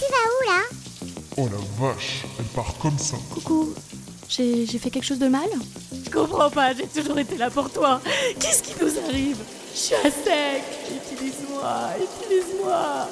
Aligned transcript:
tu 0.00 0.06
vas 0.10 0.26
où 0.34 0.50
là? 0.50 0.62
Oh 1.36 1.48
la 1.52 1.86
vache, 1.86 2.24
elle 2.38 2.44
part 2.46 2.74
comme 2.80 2.98
ça. 2.98 3.16
Coucou, 3.34 3.74
j'ai 4.28 4.64
j'ai 4.66 4.78
fait 4.78 4.90
quelque 4.90 5.04
chose 5.04 5.18
de 5.18 5.28
mal? 5.28 5.48
Je 6.04 6.10
comprends 6.10 6.50
pas, 6.50 6.74
j'ai 6.74 6.86
toujours 6.86 7.18
été 7.18 7.36
là 7.36 7.50
pour 7.50 7.70
toi. 7.70 8.00
Qu'est-ce 8.38 8.62
qui 8.62 8.74
nous 8.82 8.92
arrive? 9.08 9.36
Je 9.74 9.78
suis 9.78 9.94
à 9.94 10.10
sec. 10.10 10.62
Utilise-moi, 11.12 11.72
utilise-moi. 11.96 13.08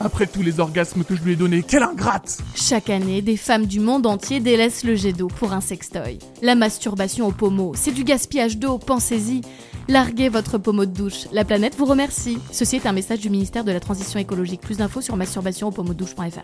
Après 0.00 0.26
tous 0.26 0.42
les 0.42 0.60
orgasmes 0.60 1.04
que 1.04 1.16
je 1.16 1.22
lui 1.22 1.32
ai 1.32 1.36
donnés, 1.36 1.62
quelle 1.62 1.82
ingrate 1.82 2.38
Chaque 2.54 2.90
année, 2.90 3.22
des 3.22 3.38
femmes 3.38 3.64
du 3.64 3.80
monde 3.80 4.06
entier 4.06 4.40
délaissent 4.40 4.84
le 4.84 4.94
jet 4.94 5.12
d'eau 5.12 5.28
pour 5.28 5.52
un 5.52 5.62
sextoy. 5.62 6.18
La 6.42 6.54
masturbation 6.54 7.26
au 7.28 7.32
pommeau, 7.32 7.72
c'est 7.74 7.92
du 7.92 8.04
gaspillage 8.04 8.58
d'eau, 8.58 8.76
pensez-y. 8.78 9.40
Larguez 9.88 10.28
votre 10.28 10.58
pommeau 10.58 10.84
de 10.84 10.90
douche, 10.90 11.28
la 11.30 11.44
planète 11.44 11.76
vous 11.76 11.84
remercie. 11.84 12.38
Ceci 12.50 12.74
est 12.74 12.86
un 12.86 12.92
message 12.92 13.20
du 13.20 13.30
ministère 13.30 13.62
de 13.62 13.70
la 13.70 13.78
Transition 13.78 14.18
écologique. 14.18 14.60
Plus 14.60 14.78
d'infos 14.78 15.00
sur 15.00 15.16
masturbationaupommeaudouche.fr. 15.16 16.42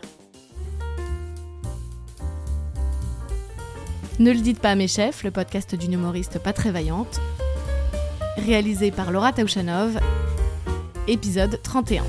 Ne 4.21 4.31
le 4.31 4.39
dites 4.39 4.61
pas 4.61 4.71
à 4.71 4.75
mes 4.77 4.87
chefs, 4.87 5.25
le 5.25 5.33
podcast 5.33 5.75
d'une 5.75 5.95
humoriste 5.95 6.39
pas 6.39 6.53
très 6.53 6.71
vaillante. 6.71 7.21
Réalisé 8.37 8.93
par 8.93 9.11
Laura 9.11 9.33
Taouchanov. 9.33 9.99
Épisode 11.09 11.61
31. 11.61 12.05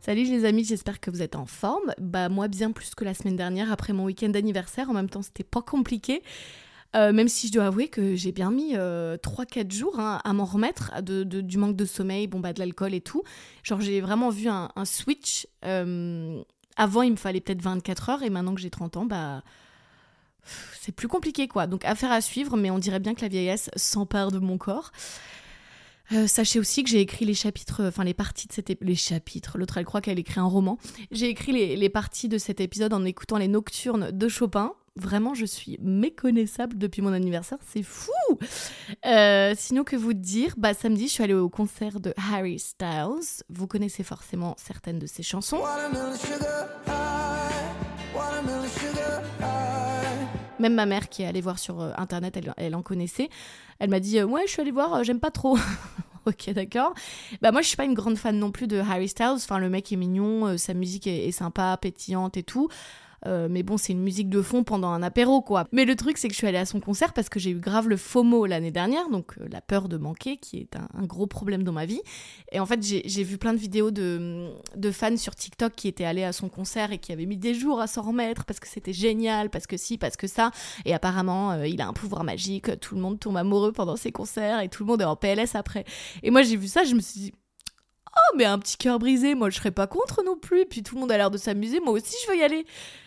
Salut 0.00 0.24
les 0.24 0.44
amis, 0.44 0.64
j'espère 0.64 1.00
que 1.00 1.10
vous 1.10 1.22
êtes 1.22 1.36
en 1.36 1.46
forme. 1.46 1.94
Bah 1.98 2.28
moi 2.28 2.48
bien 2.48 2.70
plus 2.70 2.94
que 2.94 3.04
la 3.04 3.14
semaine 3.14 3.36
dernière 3.36 3.72
après 3.72 3.94
mon 3.94 4.04
week-end 4.04 4.28
d'anniversaire. 4.28 4.90
En 4.90 4.92
même 4.92 5.08
temps 5.08 5.22
c'était 5.22 5.42
pas 5.42 5.62
compliqué. 5.62 6.22
Euh, 6.96 7.12
même 7.12 7.28
si 7.28 7.46
je 7.46 7.52
dois 7.52 7.66
avouer 7.66 7.88
que 7.88 8.16
j'ai 8.16 8.32
bien 8.32 8.50
mis 8.50 8.74
3-4 8.74 9.72
jours 9.72 10.00
hein, 10.00 10.20
à 10.24 10.32
m'en 10.32 10.44
remettre 10.44 11.00
du 11.02 11.58
manque 11.58 11.76
de 11.76 11.84
sommeil, 11.84 12.26
bon 12.26 12.40
bah 12.40 12.52
de 12.52 12.58
l'alcool 12.58 12.94
et 12.94 13.00
tout. 13.00 13.22
Genre 13.62 13.80
j'ai 13.80 14.00
vraiment 14.00 14.30
vu 14.30 14.48
un, 14.48 14.70
switch. 14.84 15.46
euh, 15.64 16.42
avant 16.76 17.02
il 17.02 17.12
me 17.12 17.16
fallait 17.16 17.40
peut-être 17.40 17.62
24 17.62 18.08
heures 18.08 18.22
et 18.22 18.30
maintenant 18.30 18.54
que 18.54 18.60
j'ai 18.60 18.70
30 18.70 18.96
ans, 18.96 19.04
bah 19.04 19.42
c'est 20.80 20.92
plus 20.92 21.08
compliqué 21.08 21.46
quoi. 21.46 21.66
Donc 21.66 21.84
affaire 21.84 22.10
à 22.10 22.20
suivre, 22.20 22.56
mais 22.56 22.70
on 22.70 22.78
dirait 22.78 23.00
bien 23.00 23.14
que 23.14 23.20
la 23.20 23.28
vieillesse 23.28 23.70
s'empare 23.76 24.32
de 24.32 24.38
mon 24.38 24.58
corps. 24.58 24.90
Euh, 26.12 26.26
sachez 26.26 26.58
aussi 26.58 26.82
que 26.82 26.90
j'ai 26.90 27.00
écrit 27.00 27.24
les 27.24 27.34
chapitres, 27.34 27.84
enfin 27.86 28.02
les 28.02 28.14
parties 28.14 28.48
de 28.48 28.52
cet 28.52 28.68
épisode. 28.70 28.88
Les 28.88 28.96
chapitres, 28.96 29.58
l'autre 29.58 29.78
elle 29.78 29.84
croit 29.84 30.00
qu'elle 30.00 30.18
écrit 30.18 30.40
un 30.40 30.44
roman. 30.44 30.78
J'ai 31.12 31.28
écrit 31.28 31.52
les, 31.52 31.76
les 31.76 31.88
parties 31.88 32.28
de 32.28 32.38
cet 32.38 32.60
épisode 32.60 32.92
en 32.92 33.04
écoutant 33.04 33.36
les 33.36 33.46
nocturnes 33.46 34.10
de 34.10 34.28
Chopin. 34.28 34.72
Vraiment, 34.96 35.34
je 35.34 35.46
suis 35.46 35.78
méconnaissable 35.80 36.76
depuis 36.76 37.00
mon 37.00 37.12
anniversaire, 37.12 37.58
c'est 37.66 37.84
fou 37.84 38.10
Euh, 39.06 39.54
Sinon, 39.56 39.84
que 39.84 39.94
vous 39.96 40.14
dire? 40.14 40.54
Bah, 40.56 40.74
samedi, 40.74 41.06
je 41.06 41.12
suis 41.12 41.22
allée 41.22 41.34
au 41.34 41.48
concert 41.48 42.00
de 42.00 42.12
Harry 42.32 42.58
Styles. 42.58 43.44
Vous 43.48 43.66
connaissez 43.68 44.02
forcément 44.02 44.54
certaines 44.58 44.98
de 44.98 45.06
ses 45.06 45.22
chansons. 45.22 45.60
Même 50.58 50.74
ma 50.74 50.86
mère 50.86 51.08
qui 51.08 51.22
est 51.22 51.26
allée 51.26 51.40
voir 51.40 51.58
sur 51.58 51.80
euh, 51.80 51.92
internet, 51.96 52.38
elle, 52.56 52.74
en 52.74 52.82
connaissait. 52.82 53.30
Elle 53.78 53.90
m'a 53.90 54.00
dit 54.00 54.18
euh, 54.18 54.24
Ouais, 54.24 54.42
je 54.46 54.52
suis 54.52 54.60
allée 54.60 54.72
voir, 54.72 55.04
j'aime 55.04 55.20
pas 55.20 55.30
trop. 55.30 55.56
ok, 56.26 56.50
d'accord. 56.50 56.92
Bah, 57.40 57.52
moi, 57.52 57.62
je 57.62 57.68
suis 57.68 57.76
pas 57.76 57.84
une 57.86 57.94
grande 57.94 58.18
fan 58.18 58.38
non 58.38 58.50
plus 58.50 58.66
de 58.66 58.78
Harry 58.78 59.08
Styles. 59.08 59.36
Enfin, 59.36 59.58
le 59.58 59.70
mec 59.70 59.90
est 59.92 59.96
mignon, 59.96 60.58
sa 60.58 60.74
musique 60.74 61.06
est, 61.06 61.28
est 61.28 61.32
sympa, 61.32 61.78
pétillante 61.80 62.36
et 62.36 62.42
tout. 62.42 62.68
Euh, 63.26 63.48
mais 63.50 63.62
bon, 63.62 63.76
c'est 63.76 63.92
une 63.92 64.02
musique 64.02 64.28
de 64.28 64.42
fond 64.42 64.64
pendant 64.64 64.88
un 64.88 65.02
apéro, 65.02 65.42
quoi. 65.42 65.66
Mais 65.72 65.84
le 65.84 65.96
truc, 65.96 66.18
c'est 66.18 66.28
que 66.28 66.34
je 66.34 66.38
suis 66.38 66.46
allée 66.46 66.58
à 66.58 66.64
son 66.64 66.80
concert 66.80 67.12
parce 67.12 67.28
que 67.28 67.38
j'ai 67.38 67.50
eu 67.50 67.58
grave 67.58 67.88
le 67.88 67.96
FOMO 67.96 68.46
l'année 68.46 68.70
dernière, 68.70 69.08
donc 69.10 69.34
euh, 69.38 69.46
la 69.50 69.60
peur 69.60 69.88
de 69.88 69.96
manquer, 69.96 70.36
qui 70.36 70.58
est 70.58 70.76
un, 70.76 71.04
gros 71.04 71.26
problème 71.26 71.62
dans 71.62 71.72
ma 71.72 71.86
vie. 71.86 72.00
Et 72.52 72.60
en 72.60 72.66
fait, 72.66 72.82
j'ai 72.82 73.22
vu 73.24 73.38
plein 73.38 73.52
de 73.52 73.58
vidéos 73.58 73.90
de, 73.90 74.50
de 74.76 74.90
fans 74.90 75.16
sur 75.16 75.34
TikTok 75.34 75.74
qui 75.74 75.88
étaient 75.88 76.04
allés 76.04 76.24
à 76.24 76.32
son 76.32 76.48
concert 76.48 76.92
et 76.92 76.98
qui 76.98 77.12
avaient 77.12 77.26
mis 77.26 77.36
des 77.36 77.54
jours 77.54 77.80
à 77.80 77.86
s'en 77.86 78.02
remettre 78.02 78.44
parce 78.44 78.60
que 78.60 78.68
c'était 78.68 78.92
génial, 78.92 79.50
parce 79.50 79.66
que 79.66 79.76
si, 79.76 79.98
parce 79.98 80.16
que 80.16 80.26
ça. 80.26 80.50
Et 80.84 80.94
apparemment, 80.94 81.52
euh, 81.52 81.66
il 81.66 81.80
a 81.80 81.88
un 81.88 81.92
pouvoir 81.92 82.24
magique, 82.24 82.78
tout 82.80 82.94
le 82.94 83.00
monde 83.00 83.18
tombe 83.18 83.36
amoureux 83.36 83.72
pendant 83.72 83.96
ses 83.96 84.12
concerts 84.12 84.60
et 84.60 84.68
tout 84.68 84.84
le 84.84 84.88
monde 84.88 85.02
est 85.02 85.04
en 85.04 85.16
PLS 85.16 85.54
après. 85.54 85.84
Et 86.22 86.30
moi, 86.30 86.42
j'ai 86.42 86.56
vu 86.56 86.68
ça, 86.68 86.84
je 86.84 86.94
me 86.94 87.00
suis 87.00 87.20
dit. 87.20 87.32
Oh, 88.16 88.36
mais 88.36 88.44
un 88.44 88.58
petit 88.58 88.76
cœur 88.76 88.98
brisé, 88.98 89.34
moi 89.34 89.50
je 89.50 89.56
serais 89.56 89.70
pas 89.70 89.86
contre 89.86 90.22
non 90.24 90.36
plus. 90.36 90.66
Puis 90.66 90.82
tout 90.82 90.94
le 90.96 91.00
monde 91.00 91.12
a 91.12 91.16
l'air 91.16 91.30
de 91.30 91.38
s'amuser, 91.38 91.80
moi 91.80 91.92
aussi 91.92 92.14
je 92.24 92.30
veux 92.32 92.38
y 92.38 92.42
aller. 92.42 92.66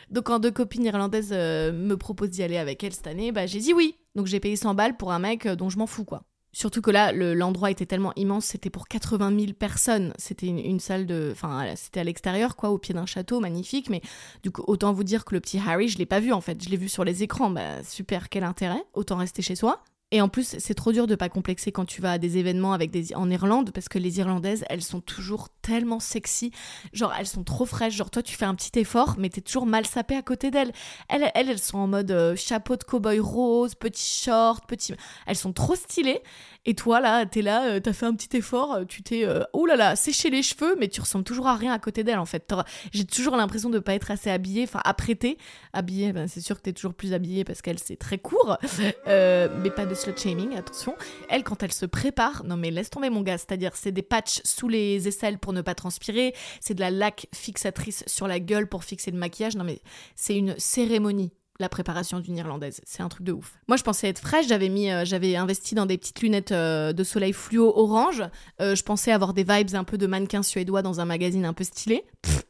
Donc 0.10 0.26
quand 0.26 0.40
deux 0.40 0.52
copines 0.52 0.86
irlandaises 0.86 1.32
euh, 1.32 1.72
me 1.72 1.98
proposent 1.98 2.30
d'y 2.30 2.44
aller 2.44 2.58
avec 2.58 2.84
elles 2.84 2.94
cette 2.94 3.08
année, 3.08 3.32
bah 3.32 3.46
j'ai 3.46 3.60
dit 3.60 3.74
oui. 3.74 3.98
Donc 4.16 4.28
j'ai 4.28 4.40
payé 4.40 4.56
100 4.56 4.74
balles 4.76 4.96
pour 4.98 5.12
un 5.12 5.20
mec 5.20 5.46
euh, 5.46 5.56
dont 5.56 5.70
je 5.70 5.78
m'en 5.78 5.88
fous 5.88 6.06
quoi. 6.06 6.24
Surtout 6.56 6.82
que 6.84 6.92
là, 6.92 7.12
le- 7.12 7.34
l'endroit 7.34 7.72
était 7.72 7.88
tellement 7.88 8.14
immense, 8.16 8.46
c'était 8.46 8.70
pour 8.70 8.88
80 8.88 9.36
000 9.40 9.54
personnes. 9.54 10.14
C'était 10.20 10.46
une, 10.46 10.60
une 10.60 10.80
salle 10.80 11.08
de. 11.08 11.30
Enfin, 11.32 11.66
c'était 11.76 12.02
à 12.02 12.04
l'extérieur, 12.04 12.56
quoi, 12.56 12.70
au 12.70 12.78
pied 12.78 12.94
d'un 12.94 13.08
château, 13.08 13.40
magnifique. 13.40 13.90
Mais 13.90 14.02
du 14.44 14.52
coup, 14.52 14.64
autant 14.68 14.94
vous 14.94 15.04
dire 15.04 15.26
que 15.26 15.34
le 15.34 15.42
petit 15.42 15.58
Harry, 15.58 15.88
je 15.88 15.98
l'ai 15.98 16.06
pas 16.06 16.20
vu 16.20 16.32
en 16.32 16.42
fait. 16.42 16.64
Je 16.64 16.70
l'ai 16.70 16.78
vu 16.78 16.90
sur 16.90 17.04
les 17.04 17.24
écrans. 17.24 17.50
Bah, 17.50 17.82
super, 17.84 18.30
quel 18.30 18.44
intérêt. 18.44 18.84
Autant 18.94 19.16
rester 19.18 19.42
chez 19.42 19.56
soi. 19.56 19.84
Et 20.14 20.22
en 20.22 20.30
plus, 20.30 20.58
c'est 20.60 20.76
trop 20.76 20.92
dur 20.92 21.08
de 21.08 21.16
pas 21.16 21.28
complexer 21.28 21.72
quand 21.72 21.86
tu 21.86 22.00
vas 22.00 22.12
à 22.12 22.18
des 22.20 22.38
événements 22.38 22.74
avec 22.74 22.92
des 22.92 23.16
en 23.16 23.32
Irlande 23.32 23.72
parce 23.74 23.90
que 23.90 23.98
les 23.98 24.20
Irlandaises, 24.20 24.64
elles 24.70 24.84
sont 24.84 25.02
toujours 25.02 25.50
tellement 25.64 26.00
sexy. 26.00 26.52
Genre, 26.94 27.12
elles 27.18 27.26
sont 27.26 27.44
trop 27.44 27.66
fraîches. 27.66 27.96
Genre, 27.96 28.12
toi, 28.12 28.22
tu 28.22 28.36
fais 28.36 28.46
un 28.46 28.54
petit 28.54 28.78
effort, 28.78 29.16
mais 29.18 29.30
t'es 29.30 29.42
toujours 29.42 29.66
mal 29.66 29.88
sapé 29.88 30.16
à 30.16 30.22
côté 30.22 30.52
d'elles. 30.52 30.72
Elles, 31.10 31.32
elles, 31.34 31.50
elles 31.50 31.58
sont 31.58 31.80
en 31.80 31.88
mode 31.88 32.12
euh, 32.12 32.36
chapeau 32.36 32.76
de 32.76 32.84
cow-boy 32.84 33.20
rose, 33.20 33.74
petit 33.74 34.24
short, 34.24 34.68
petit. 34.68 34.94
Elles 35.26 35.36
sont 35.36 35.52
trop 35.52 35.74
stylées. 35.74 36.22
Et 36.66 36.76
toi, 36.76 37.02
là, 37.02 37.26
t'es 37.26 37.42
là, 37.42 37.66
euh, 37.66 37.80
t'as 37.82 37.92
fait 37.92 38.06
un 38.06 38.14
petit 38.14 38.38
effort, 38.38 38.74
euh, 38.74 38.86
tu 38.86 39.04
t'es, 39.04 39.26
euh, 39.26 39.44
oh 39.52 39.66
là 39.66 39.76
là, 39.76 39.98
séché 39.98 40.30
les 40.30 40.42
cheveux, 40.42 40.78
mais 40.80 40.88
tu 40.88 41.02
ressembles 41.02 41.26
toujours 41.26 41.48
à 41.48 41.58
rien 41.58 41.74
à 41.74 41.80
côté 41.80 42.06
d'elle, 42.06 42.20
en 42.20 42.26
fait. 42.26 42.54
J'ai 42.94 43.04
toujours 43.04 43.36
l'impression 43.36 43.70
de 43.70 43.80
pas 43.80 43.94
être 43.96 44.12
assez 44.12 44.30
habillée, 44.30 44.64
enfin, 44.64 44.80
apprêtée. 44.86 45.38
Habillée, 45.74 46.14
ben, 46.14 46.30
c'est 46.30 46.40
sûr 46.40 46.56
que 46.56 46.62
t'es 46.62 46.72
toujours 46.72 46.94
plus 46.94 47.14
habillée 47.14 47.44
parce 47.44 47.62
qu'elle, 47.62 47.80
c'est 47.80 47.98
très 47.98 48.18
court. 48.18 48.58
Euh, 49.08 49.48
mais 49.62 49.70
pas 49.70 49.86
de 49.86 49.96
slut 50.04 50.18
shaming, 50.18 50.56
attention. 50.58 50.96
Elle, 51.30 51.44
quand 51.44 51.64
elle 51.64 51.72
se 51.72 51.86
prépare, 51.86 52.44
non 52.44 52.58
mais 52.58 52.72
laisse 52.72 52.90
tomber 52.90 53.10
mon 53.10 53.22
gars, 53.22 53.38
c'est-à-dire 53.38 53.72
c'est 53.76 53.94
des 53.94 54.02
patchs 54.02 54.42
sous 54.44 54.68
les 54.68 55.08
aisselles 55.08 55.38
pour 55.38 55.54
ne 55.54 55.62
pas 55.62 55.76
transpirer, 55.76 56.34
c'est 56.60 56.74
de 56.74 56.82
la 56.82 56.92
laque 56.92 57.28
fixatrice 57.34 58.04
sur 58.06 58.28
la 58.28 58.42
gueule 58.42 58.68
pour 58.68 58.84
fixer 58.84 59.12
le 59.12 59.18
maquillage, 59.18 59.56
non 59.56 59.64
mais 59.64 59.82
c'est 60.16 60.36
une 60.36 60.56
cérémonie 60.58 61.32
la 61.60 61.70
préparation 61.70 62.20
d'une 62.20 62.36
irlandaise, 62.36 62.82
c'est 62.84 63.04
un 63.04 63.08
truc 63.08 63.24
de 63.24 63.32
ouf. 63.32 63.54
Moi 63.70 63.78
je 63.78 63.84
pensais 63.84 64.10
être 64.10 64.20
fraîche, 64.20 64.48
j'avais 64.48 64.70
mis 64.70 64.92
euh, 64.92 65.06
j'avais 65.06 65.38
investi 65.38 65.76
dans 65.76 65.86
des 65.86 65.98
petites 65.98 66.22
lunettes 66.22 66.52
euh, 66.52 66.92
de 66.92 67.04
soleil 67.04 67.32
fluo 67.32 67.72
orange, 67.74 68.24
Euh, 68.60 68.76
je 68.76 68.84
pensais 68.84 69.12
avoir 69.12 69.34
des 69.34 69.44
vibes 69.44 69.74
un 69.76 69.86
peu 69.86 69.98
de 69.98 70.08
mannequin 70.08 70.44
suédois 70.44 70.82
dans 70.82 71.00
un 71.00 71.06
magazine 71.06 71.46
un 71.46 71.54
peu 71.54 71.64
stylé. 71.64 72.04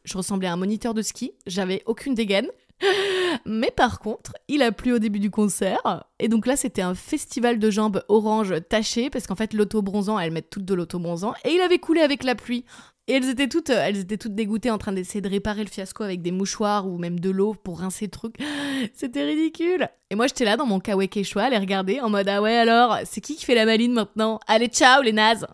Je 0.04 0.16
ressemblais 0.16 0.48
à 0.48 0.52
un 0.54 0.56
moniteur 0.56 0.94
de 0.94 1.02
ski, 1.02 1.32
j'avais 1.46 1.82
aucune 1.86 2.14
dégaine. 2.14 2.48
Mais 3.46 3.70
par 3.70 3.98
contre, 3.98 4.32
il 4.48 4.62
a 4.62 4.72
plu 4.72 4.92
au 4.92 4.98
début 4.98 5.20
du 5.20 5.30
concert. 5.30 6.04
Et 6.18 6.28
donc 6.28 6.46
là, 6.46 6.56
c'était 6.56 6.82
un 6.82 6.94
festival 6.94 7.58
de 7.58 7.70
jambes 7.70 8.02
orange 8.08 8.54
tachées, 8.68 9.10
parce 9.10 9.26
qu'en 9.26 9.34
fait, 9.34 9.52
l'auto-bronzant, 9.52 10.18
elles 10.18 10.32
mettent 10.32 10.50
toutes 10.50 10.64
de 10.64 10.74
l'auto-bronzant. 10.74 11.34
Et 11.44 11.52
il 11.52 11.60
avait 11.60 11.78
coulé 11.78 12.00
avec 12.00 12.24
la 12.24 12.34
pluie. 12.34 12.64
Et 13.06 13.12
elles 13.12 13.28
étaient 13.28 13.48
toutes, 13.48 13.68
euh, 13.68 13.84
elles 13.84 13.98
étaient 13.98 14.16
toutes 14.16 14.34
dégoûtées 14.34 14.70
en 14.70 14.78
train 14.78 14.92
d'essayer 14.92 15.20
de 15.20 15.28
réparer 15.28 15.62
le 15.62 15.68
fiasco 15.68 16.02
avec 16.02 16.22
des 16.22 16.30
mouchoirs 16.30 16.86
ou 16.86 16.96
même 16.96 17.20
de 17.20 17.28
l'eau 17.28 17.54
pour 17.54 17.80
rincer 17.80 18.06
le 18.06 18.10
truc. 18.10 18.36
C'était 18.94 19.24
ridicule. 19.24 19.88
Et 20.10 20.14
moi, 20.14 20.26
j'étais 20.26 20.46
là 20.46 20.56
dans 20.56 20.64
mon 20.64 20.80
kawaii 20.80 21.08
quechua 21.08 21.50
les 21.50 21.58
regarder 21.58 22.00
en 22.00 22.08
mode 22.08 22.28
Ah 22.28 22.40
ouais, 22.40 22.56
alors, 22.56 22.98
c'est 23.04 23.20
qui 23.20 23.36
qui 23.36 23.44
fait 23.44 23.54
la 23.54 23.66
maline 23.66 23.92
maintenant? 23.92 24.40
Allez, 24.46 24.68
ciao 24.68 25.02
les 25.02 25.12
nazes 25.12 25.46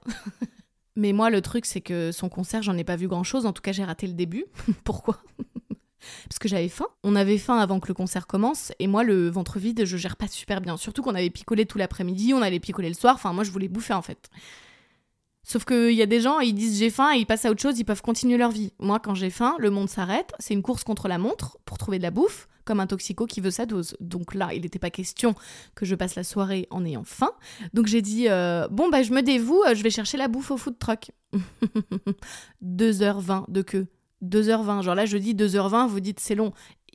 Mais 0.96 1.12
moi, 1.12 1.30
le 1.30 1.40
truc, 1.40 1.66
c'est 1.66 1.80
que 1.80 2.12
son 2.12 2.28
concert, 2.28 2.62
j'en 2.62 2.76
ai 2.76 2.84
pas 2.84 2.96
vu 2.96 3.08
grand 3.08 3.24
chose. 3.24 3.46
En 3.46 3.52
tout 3.52 3.62
cas, 3.62 3.72
j'ai 3.72 3.84
raté 3.84 4.06
le 4.06 4.12
début. 4.12 4.44
Pourquoi? 4.84 5.18
Parce 6.28 6.38
que 6.38 6.48
j'avais 6.48 6.68
faim. 6.68 6.86
On 7.02 7.16
avait 7.16 7.38
faim 7.38 7.58
avant 7.58 7.80
que 7.80 7.88
le 7.88 7.94
concert 7.94 8.26
commence, 8.26 8.72
et 8.78 8.86
moi, 8.86 9.04
le 9.04 9.28
ventre 9.28 9.58
vide, 9.58 9.84
je 9.84 9.96
gère 9.96 10.16
pas 10.16 10.28
super 10.28 10.60
bien. 10.60 10.76
Surtout 10.76 11.02
qu'on 11.02 11.14
avait 11.14 11.30
picolé 11.30 11.66
tout 11.66 11.78
l'après-midi, 11.78 12.34
on 12.34 12.42
allait 12.42 12.60
picoler 12.60 12.88
le 12.88 12.94
soir. 12.94 13.14
Enfin, 13.14 13.32
moi, 13.32 13.44
je 13.44 13.50
voulais 13.50 13.68
bouffer 13.68 13.94
en 13.94 14.02
fait. 14.02 14.30
Sauf 15.42 15.64
qu'il 15.64 15.92
y 15.92 16.02
a 16.02 16.06
des 16.06 16.20
gens, 16.20 16.40
ils 16.40 16.54
disent 16.54 16.78
j'ai 16.78 16.90
faim 16.90 17.12
et 17.14 17.18
ils 17.18 17.26
passent 17.26 17.44
à 17.44 17.50
autre 17.50 17.62
chose, 17.62 17.78
ils 17.78 17.84
peuvent 17.84 18.02
continuer 18.02 18.36
leur 18.36 18.50
vie. 18.50 18.72
Moi, 18.78 19.00
quand 19.00 19.14
j'ai 19.14 19.30
faim, 19.30 19.56
le 19.58 19.70
monde 19.70 19.88
s'arrête. 19.88 20.32
C'est 20.38 20.54
une 20.54 20.62
course 20.62 20.84
contre 20.84 21.08
la 21.08 21.18
montre 21.18 21.58
pour 21.64 21.78
trouver 21.78 21.98
de 21.98 22.02
la 22.02 22.10
bouffe, 22.10 22.46
comme 22.64 22.78
un 22.78 22.86
toxico 22.86 23.26
qui 23.26 23.40
veut 23.40 23.50
sa 23.50 23.66
dose. 23.66 23.96
Donc 24.00 24.34
là, 24.34 24.52
il 24.52 24.62
n'était 24.62 24.78
pas 24.78 24.90
question 24.90 25.34
que 25.74 25.86
je 25.86 25.94
passe 25.94 26.14
la 26.14 26.24
soirée 26.24 26.68
en 26.70 26.84
ayant 26.84 27.04
faim. 27.04 27.32
Donc 27.72 27.86
j'ai 27.86 28.02
dit 28.02 28.28
euh, 28.28 28.68
bon, 28.68 28.90
bah, 28.90 29.02
je 29.02 29.12
me 29.12 29.22
dévoue, 29.22 29.62
euh, 29.66 29.74
je 29.74 29.82
vais 29.82 29.90
chercher 29.90 30.18
la 30.18 30.28
bouffe 30.28 30.50
au 30.50 30.56
food 30.56 30.78
truck. 30.78 31.10
2h20 32.64 33.50
de 33.50 33.62
queue. 33.62 33.86
2h20. 34.22 34.82
Genre 34.82 34.94
là, 34.94 35.06
je 35.06 35.16
dis 35.16 35.34
2h20, 35.34 35.88
vous 35.88 36.00
dites 36.00 36.20
c'est 36.20 36.34
long. 36.34 36.52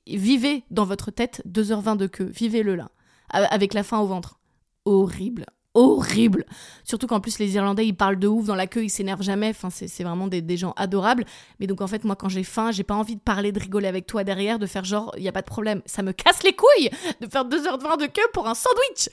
Vivez 0.07 0.63
dans 0.72 0.86
votre 0.86 1.12
tête 1.12 1.42
2h20 1.48 1.98
de 1.98 2.07
queue. 2.07 2.25
Vivez-le 2.25 2.75
là. 2.75 2.92
Avec 3.30 3.74
la 3.74 3.83
faim 3.83 4.00
au 4.00 4.06
ventre. 4.06 4.39
Horrible. 4.86 5.45
Horrible. 5.74 6.45
Surtout 6.86 7.06
qu'en 7.06 7.19
plus, 7.19 7.38
les 7.38 7.56
Irlandais, 7.56 7.86
ils 7.86 7.95
parlent 7.95 8.18
de 8.18 8.30
ouf 8.30 8.45
dans 8.45 8.56
la 8.56 8.66
queue, 8.66 8.86
ils 8.86 8.89
s'énervent 8.89 9.24
jamais. 9.24 9.50
Enfin, 9.50 9.69
c'est 9.69 9.89
c'est 9.89 10.06
vraiment 10.06 10.27
des, 10.27 10.42
des 10.42 10.56
gens 10.56 10.74
adorables. 10.77 11.25
Mais 11.60 11.68
donc, 11.68 11.81
en 11.81 11.88
fait, 11.88 12.06
moi, 12.06 12.16
quand 12.16 12.30
j'ai 12.30 12.44
faim, 12.44 12.72
j'ai 12.72 12.83
pas 12.83 12.94
envie 12.94 13.16
de 13.18 13.22
parler, 13.22 13.51
de 13.51 13.60
rigoler 13.60 13.88
avec 13.88 14.07
toi 14.07 14.24
derrière, 14.24 14.57
de 14.57 14.68
faire 14.68 14.86
genre, 14.86 15.13
il 15.18 15.24
y 15.24 15.27
a 15.27 15.33
pas 15.33 15.42
de 15.42 15.48
problème. 15.48 15.81
Ça 15.86 16.01
me 16.01 16.13
casse 16.13 16.44
les 16.44 16.54
couilles 16.54 16.89
de 17.19 17.27
faire 17.27 17.44
2h20 17.44 18.00
de 18.00 18.06
queue 18.06 18.27
pour 18.31 18.48
un 18.48 18.56
sandwich. 18.56 19.10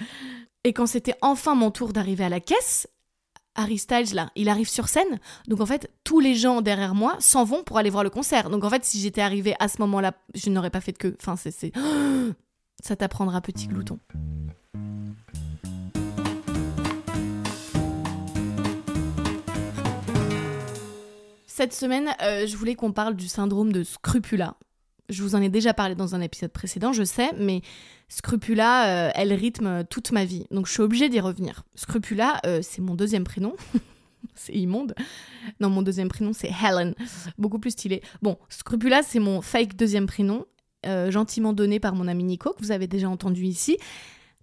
Et 0.63 0.73
quand 0.73 0.87
c'était 0.87 1.17
enfin 1.21 1.57
mon 1.57 1.73
tour 1.73 1.93
d'arriver 1.93 2.25
à 2.25 2.29
la 2.29 2.39
caisse, 2.39 2.87
Harry 3.55 3.79
Styles 3.79 4.15
là, 4.15 4.31
il 4.35 4.49
arrive 4.49 4.69
sur 4.69 4.89
scène. 4.89 5.19
Donc 5.49 5.61
en 5.61 5.67
fait, 5.67 5.91
tous 6.05 6.21
les 6.21 6.35
gens 6.35 6.63
derrière 6.63 6.95
moi 6.95 7.17
s'en 7.21 7.45
vont 7.45 7.63
pour 7.63 7.79
aller 7.79 7.91
voir 7.91 8.05
le 8.05 8.11
concert. 8.11 8.51
Donc 8.51 8.65
en 8.65 8.71
fait, 8.71 8.85
si 8.85 9.01
j'étais 9.01 9.21
arrivée 9.21 9.55
à 9.59 9.69
ce 9.69 9.81
moment-là, 9.81 10.13
je 10.35 10.51
n'aurais 10.51 10.71
pas 10.71 10.81
fait 10.81 10.93
de 10.93 10.99
queue. 10.99 11.17
Enfin, 11.21 11.37
c'est. 11.37 11.73
Ça 12.83 12.97
t'apprendra, 12.97 13.41
petit 13.41 13.69
glouton. 13.69 13.99
Cette 21.47 21.75
semaine, 21.75 22.13
euh, 22.23 22.47
je 22.47 22.57
voulais 22.57 22.75
qu'on 22.75 22.91
parle 22.91 23.15
du 23.15 23.29
syndrome 23.29 23.71
de 23.71 23.85
scrupula. 23.85 24.57
Je 25.13 25.23
vous 25.23 25.35
en 25.35 25.43
ai 25.43 25.51
déjà 25.51 25.75
parlé 25.75 25.95
dans 25.95 26.15
un 26.15 26.21
épisode 26.21 26.53
précédent, 26.53 26.93
je 26.93 27.03
sais, 27.05 27.31
mais 27.39 27.61
Scrupula, 28.09 28.87
euh, 29.09 29.11
elle 29.15 29.33
rythme 29.33 29.85
toute 29.85 30.11
ma 30.11 30.25
vie. 30.25 30.47
Donc 30.51 30.67
je 30.67 30.73
suis 30.73 30.83
obligée 30.83 31.09
d'y 31.09 31.21
revenir. 31.21 31.65
Scrupula, 31.75 32.41
euh, 32.47 32.61
c'est 32.63 32.81
mon 32.81 32.95
deuxième 32.95 33.25
prénom. 33.25 33.55
c'est 34.35 34.55
immonde. 34.55 34.95
Non, 35.61 35.69
mon 35.69 35.83
deuxième 35.83 36.09
prénom, 36.09 36.33
c'est 36.33 36.51
Helen. 36.51 36.95
Beaucoup 37.39 37.59
plus 37.59 37.73
stylé. 37.73 38.03
Bon, 38.23 38.39
Scrupula, 38.49 39.03
c'est 39.03 39.19
mon 39.19 39.43
fake 39.43 39.77
deuxième 39.77 40.07
prénom, 40.07 40.47
euh, 40.87 41.11
gentiment 41.11 41.53
donné 41.53 41.79
par 41.79 41.95
mon 41.95 42.09
ami 42.09 42.25
Nico, 42.25 42.53
que 42.55 42.63
vous 42.63 42.73
avez 42.73 42.87
déjà 42.87 43.09
entendu 43.09 43.45
ici. 43.45 43.77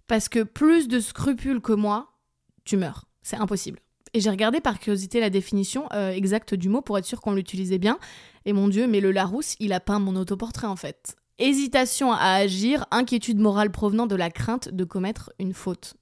Parce 0.06 0.28
que 0.28 0.44
plus 0.44 0.86
de 0.88 1.00
scrupules 1.00 1.60
que 1.60 1.72
moi, 1.72 2.12
tu 2.64 2.76
meurs. 2.76 3.06
C'est 3.22 3.36
impossible. 3.36 3.80
Et 4.12 4.20
j'ai 4.20 4.30
regardé 4.30 4.60
par 4.60 4.78
curiosité 4.78 5.20
la 5.20 5.30
définition 5.30 5.86
euh, 5.92 6.10
exacte 6.10 6.54
du 6.54 6.68
mot 6.68 6.80
pour 6.80 6.98
être 6.98 7.04
sûr 7.04 7.20
qu'on 7.20 7.32
l'utilisait 7.32 7.78
bien. 7.78 7.98
Et 8.44 8.52
mon 8.52 8.68
Dieu, 8.68 8.86
mais 8.86 9.00
le 9.00 9.12
Larousse, 9.12 9.54
il 9.60 9.72
a 9.72 9.80
peint 9.80 9.98
mon 9.98 10.16
autoportrait 10.16 10.66
en 10.66 10.76
fait. 10.76 11.16
Hésitation 11.38 12.12
à 12.12 12.34
agir, 12.34 12.86
inquiétude 12.90 13.38
morale 13.38 13.70
provenant 13.70 14.06
de 14.06 14.16
la 14.16 14.30
crainte 14.30 14.68
de 14.68 14.84
commettre 14.84 15.32
une 15.38 15.54
faute. 15.54 15.94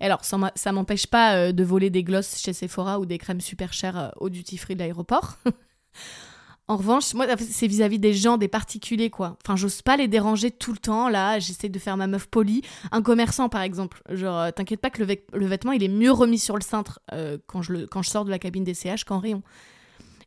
Et 0.00 0.04
alors, 0.04 0.22
ça 0.24 0.72
m'empêche 0.72 1.06
pas 1.06 1.36
euh, 1.36 1.52
de 1.52 1.64
voler 1.64 1.90
des 1.90 2.02
glosses 2.02 2.38
chez 2.38 2.52
Sephora 2.52 2.98
ou 2.98 3.06
des 3.06 3.18
crèmes 3.18 3.40
super 3.40 3.72
chères 3.72 3.98
euh, 3.98 4.08
au 4.16 4.28
duty 4.28 4.56
free 4.56 4.74
de 4.74 4.80
l'aéroport. 4.80 5.38
en 6.72 6.76
revanche, 6.76 7.12
moi, 7.14 7.26
c'est 7.38 7.66
vis-à-vis 7.66 7.98
des 7.98 8.14
gens, 8.14 8.38
des 8.38 8.48
particuliers, 8.48 9.10
quoi. 9.10 9.36
Enfin, 9.44 9.56
j'ose 9.56 9.82
pas 9.82 9.96
les 9.96 10.08
déranger 10.08 10.50
tout 10.50 10.72
le 10.72 10.78
temps, 10.78 11.08
là. 11.08 11.38
J'essaie 11.38 11.68
de 11.68 11.78
faire 11.78 11.96
ma 11.96 12.06
meuf 12.06 12.26
polie. 12.26 12.62
Un 12.92 13.02
commerçant, 13.02 13.48
par 13.48 13.60
exemple. 13.62 14.02
Genre, 14.10 14.38
euh, 14.38 14.50
t'inquiète 14.50 14.80
pas 14.80 14.90
que 14.90 15.00
le, 15.02 15.06
vêt- 15.06 15.24
le 15.34 15.46
vêtement, 15.46 15.72
il 15.72 15.82
est 15.82 15.88
mieux 15.88 16.10
remis 16.12 16.38
sur 16.38 16.56
le 16.56 16.62
cintre 16.62 17.00
euh, 17.12 17.36
quand, 17.46 17.60
je 17.62 17.72
le, 17.72 17.86
quand 17.86 18.02
je 18.02 18.10
sors 18.10 18.24
de 18.24 18.30
la 18.30 18.38
cabine 18.38 18.64
des 18.64 18.74
CH 18.74 19.04
qu'en 19.04 19.18
rayon. 19.18 19.42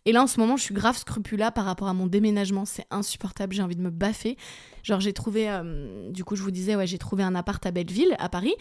Et 0.05 0.11
là, 0.11 0.21
en 0.21 0.27
ce 0.27 0.39
moment, 0.39 0.55
je 0.55 0.61
suis 0.61 0.73
grave 0.75 0.95
scrupula 0.97 1.49
par 1.51 1.65
rapport 1.65 1.87
à 1.87 1.93
mon 1.95 2.05
déménagement. 2.05 2.65
C'est 2.65 2.85
insupportable. 2.91 3.55
J'ai 3.55 3.63
envie 3.63 3.75
de 3.75 3.81
me 3.81 3.89
baffer. 3.89 4.37
Genre, 4.83 4.99
j'ai 4.99 5.13
trouvé. 5.13 5.49
euh, 5.49 6.11
du 6.11 6.23
coup, 6.23 6.35
je 6.35 6.43
vous 6.43 6.51
disais, 6.51 6.75
ouais, 6.75 6.85
j'ai 6.85 6.99
trouvé 6.99 7.23
un 7.23 7.33
appart 7.33 7.65
à 7.65 7.71
Belleville, 7.71 8.15
à 8.19 8.29
Paris. 8.29 8.53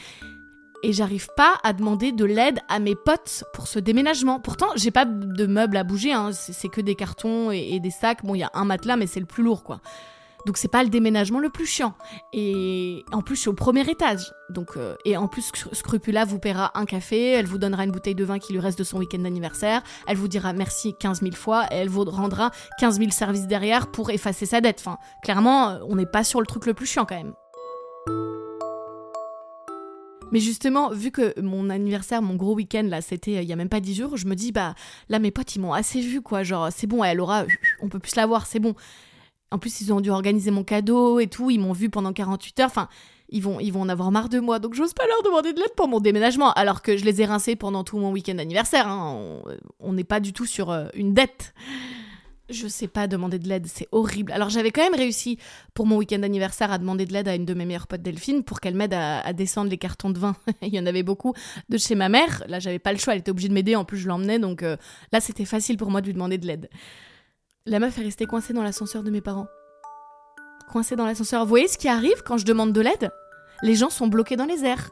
Et 0.86 0.92
j'arrive 0.92 1.28
pas 1.34 1.54
à 1.64 1.72
demander 1.72 2.12
de 2.12 2.26
l'aide 2.26 2.60
à 2.68 2.78
mes 2.78 2.94
potes 2.94 3.44
pour 3.54 3.68
ce 3.68 3.78
déménagement. 3.78 4.38
Pourtant, 4.38 4.66
j'ai 4.76 4.90
pas 4.90 5.06
de 5.06 5.46
meubles 5.46 5.78
à 5.78 5.82
bouger. 5.82 6.12
hein. 6.12 6.30
C'est 6.32 6.68
que 6.68 6.82
des 6.82 6.94
cartons 6.94 7.50
et, 7.50 7.80
des 7.80 7.90
sacs. 7.90 8.22
Bon, 8.22 8.34
il 8.34 8.40
y 8.40 8.42
a 8.42 8.50
un 8.52 8.66
matelas, 8.66 8.96
mais 8.96 9.06
c'est 9.06 9.18
le 9.20 9.24
plus 9.24 9.42
lourd, 9.42 9.64
quoi. 9.64 9.80
Donc, 10.44 10.58
c'est 10.58 10.68
pas 10.68 10.82
le 10.82 10.90
déménagement 10.90 11.38
le 11.38 11.48
plus 11.48 11.64
chiant. 11.64 11.94
Et 12.34 13.02
en 13.12 13.22
plus, 13.22 13.36
je 13.36 13.40
suis 13.40 13.48
au 13.48 13.54
premier 13.54 13.80
étage. 13.88 14.30
Donc, 14.50 14.76
euh, 14.76 14.94
et 15.06 15.16
en 15.16 15.26
plus, 15.26 15.50
Scru- 15.50 15.74
Scrupula 15.74 16.26
vous 16.26 16.38
paiera 16.38 16.70
un 16.78 16.84
café, 16.84 17.28
elle 17.30 17.46
vous 17.46 17.56
donnera 17.56 17.84
une 17.84 17.90
bouteille 17.90 18.14
de 18.14 18.24
vin 18.24 18.38
qui 18.38 18.52
lui 18.52 18.60
reste 18.60 18.78
de 18.78 18.84
son 18.84 18.98
week-end 18.98 19.20
d'anniversaire, 19.20 19.82
elle 20.06 20.18
vous 20.18 20.28
dira 20.28 20.52
merci 20.52 20.94
15 21.00 21.22
000 21.22 21.32
fois 21.34 21.64
et 21.72 21.76
elle 21.76 21.88
vous 21.88 22.04
rendra 22.04 22.50
15 22.78 22.98
000 22.98 23.10
services 23.10 23.46
derrière 23.46 23.86
pour 23.90 24.10
effacer 24.10 24.44
sa 24.44 24.60
dette. 24.60 24.80
Enfin, 24.84 24.98
clairement, 25.22 25.78
on 25.88 25.96
n'est 25.96 26.04
pas 26.04 26.24
sur 26.24 26.40
le 26.42 26.46
truc 26.46 26.66
le 26.66 26.74
plus 26.74 26.84
chiant 26.84 27.06
quand 27.06 27.16
même. 27.16 27.32
Mais 30.34 30.40
justement, 30.40 30.90
vu 30.90 31.10
que 31.12 31.40
mon 31.40 31.70
anniversaire, 31.70 32.20
mon 32.20 32.34
gros 32.34 32.54
week-end, 32.54 32.82
là, 32.88 33.00
c'était 33.00 33.36
euh, 33.38 33.42
il 33.42 33.48
y 33.48 33.52
a 33.52 33.56
même 33.56 33.68
pas 33.68 33.78
10 33.80 33.94
jours, 33.94 34.16
je 34.16 34.26
me 34.26 34.34
dis, 34.34 34.50
bah 34.52 34.74
là, 35.08 35.18
mes 35.20 35.30
potes, 35.30 35.54
ils 35.54 35.60
m'ont 35.60 35.72
assez 35.72 36.00
vu, 36.00 36.20
quoi. 36.20 36.42
Genre, 36.42 36.68
c'est 36.74 36.86
bon, 36.88 37.02
elle 37.04 37.20
aura, 37.20 37.44
on 37.80 37.88
peut 37.88 38.00
plus 38.00 38.16
la 38.16 38.26
voir, 38.26 38.44
c'est 38.46 38.58
bon. 38.58 38.74
En 39.52 39.58
plus, 39.58 39.80
ils 39.80 39.92
ont 39.92 40.00
dû 40.00 40.10
organiser 40.10 40.50
mon 40.50 40.64
cadeau 40.64 41.20
et 41.20 41.28
tout, 41.28 41.50
ils 41.50 41.60
m'ont 41.60 41.72
vu 41.72 41.88
pendant 41.88 42.12
48 42.12 42.60
heures. 42.60 42.66
Enfin, 42.66 42.88
ils 43.28 43.40
vont, 43.42 43.60
ils 43.60 43.70
vont 43.72 43.82
en 43.82 43.88
avoir 43.88 44.10
marre 44.10 44.28
de 44.28 44.40
moi. 44.40 44.58
Donc, 44.58 44.74
j'ose 44.74 44.92
pas 44.92 45.06
leur 45.06 45.22
demander 45.22 45.52
de 45.52 45.60
l'aide 45.60 45.74
pour 45.76 45.86
mon 45.86 46.00
déménagement, 46.00 46.52
alors 46.54 46.82
que 46.82 46.96
je 46.96 47.04
les 47.04 47.22
ai 47.22 47.24
rincés 47.26 47.54
pendant 47.54 47.84
tout 47.84 47.98
mon 47.98 48.10
week-end 48.10 48.34
d'anniversaire. 48.34 48.88
hein. 48.88 49.14
On- 49.16 49.42
On 49.78 49.92
n'est 49.92 50.02
pas 50.04 50.18
du 50.18 50.32
tout 50.32 50.46
sur 50.46 50.70
euh, 50.70 50.86
une 50.94 51.14
dette. 51.14 51.54
Je 52.50 52.68
sais 52.68 52.88
pas 52.88 53.06
demander 53.06 53.38
de 53.38 53.48
l'aide, 53.48 53.66
c'est 53.66 53.88
horrible. 53.90 54.30
Alors, 54.32 54.50
j'avais 54.50 54.70
quand 54.70 54.82
même 54.82 54.94
réussi 54.94 55.38
pour 55.72 55.86
mon 55.86 55.96
week-end 55.96 56.18
d'anniversaire 56.18 56.70
à 56.70 56.76
demander 56.76 57.06
de 57.06 57.12
l'aide 57.12 57.26
à 57.26 57.34
une 57.34 57.46
de 57.46 57.54
mes 57.54 57.64
meilleures 57.64 57.86
potes 57.86 58.02
Delphine 58.02 58.44
pour 58.44 58.60
qu'elle 58.60 58.74
m'aide 58.74 58.92
à, 58.92 59.20
à 59.20 59.32
descendre 59.32 59.70
les 59.70 59.78
cartons 59.78 60.10
de 60.10 60.18
vin. 60.18 60.36
Il 60.62 60.74
y 60.74 60.78
en 60.78 60.84
avait 60.84 61.02
beaucoup 61.02 61.32
de 61.70 61.78
chez 61.78 61.94
ma 61.94 62.10
mère. 62.10 62.44
Là, 62.46 62.58
j'avais 62.58 62.78
pas 62.78 62.92
le 62.92 62.98
choix, 62.98 63.14
elle 63.14 63.20
était 63.20 63.30
obligée 63.30 63.48
de 63.48 63.54
m'aider. 63.54 63.76
En 63.76 63.86
plus, 63.86 63.96
je 63.96 64.08
l'emmenais, 64.08 64.38
donc 64.38 64.62
euh, 64.62 64.76
là, 65.10 65.20
c'était 65.20 65.46
facile 65.46 65.78
pour 65.78 65.90
moi 65.90 66.02
de 66.02 66.06
lui 66.06 66.12
demander 66.12 66.36
de 66.36 66.46
l'aide. 66.46 66.68
La 67.64 67.78
meuf 67.78 67.96
est 67.96 68.02
restée 68.02 68.26
coincée 68.26 68.52
dans 68.52 68.62
l'ascenseur 68.62 69.02
de 69.02 69.10
mes 69.10 69.22
parents. 69.22 69.46
Coincée 70.70 70.96
dans 70.96 71.06
l'ascenseur. 71.06 71.44
Vous 71.44 71.48
voyez 71.48 71.68
ce 71.68 71.78
qui 71.78 71.88
arrive 71.88 72.22
quand 72.26 72.36
je 72.36 72.44
demande 72.44 72.74
de 72.74 72.80
l'aide? 72.82 73.10
Les 73.64 73.76
gens 73.76 73.88
sont 73.88 74.08
bloqués 74.08 74.36
dans 74.36 74.44
les 74.44 74.66
airs. 74.66 74.90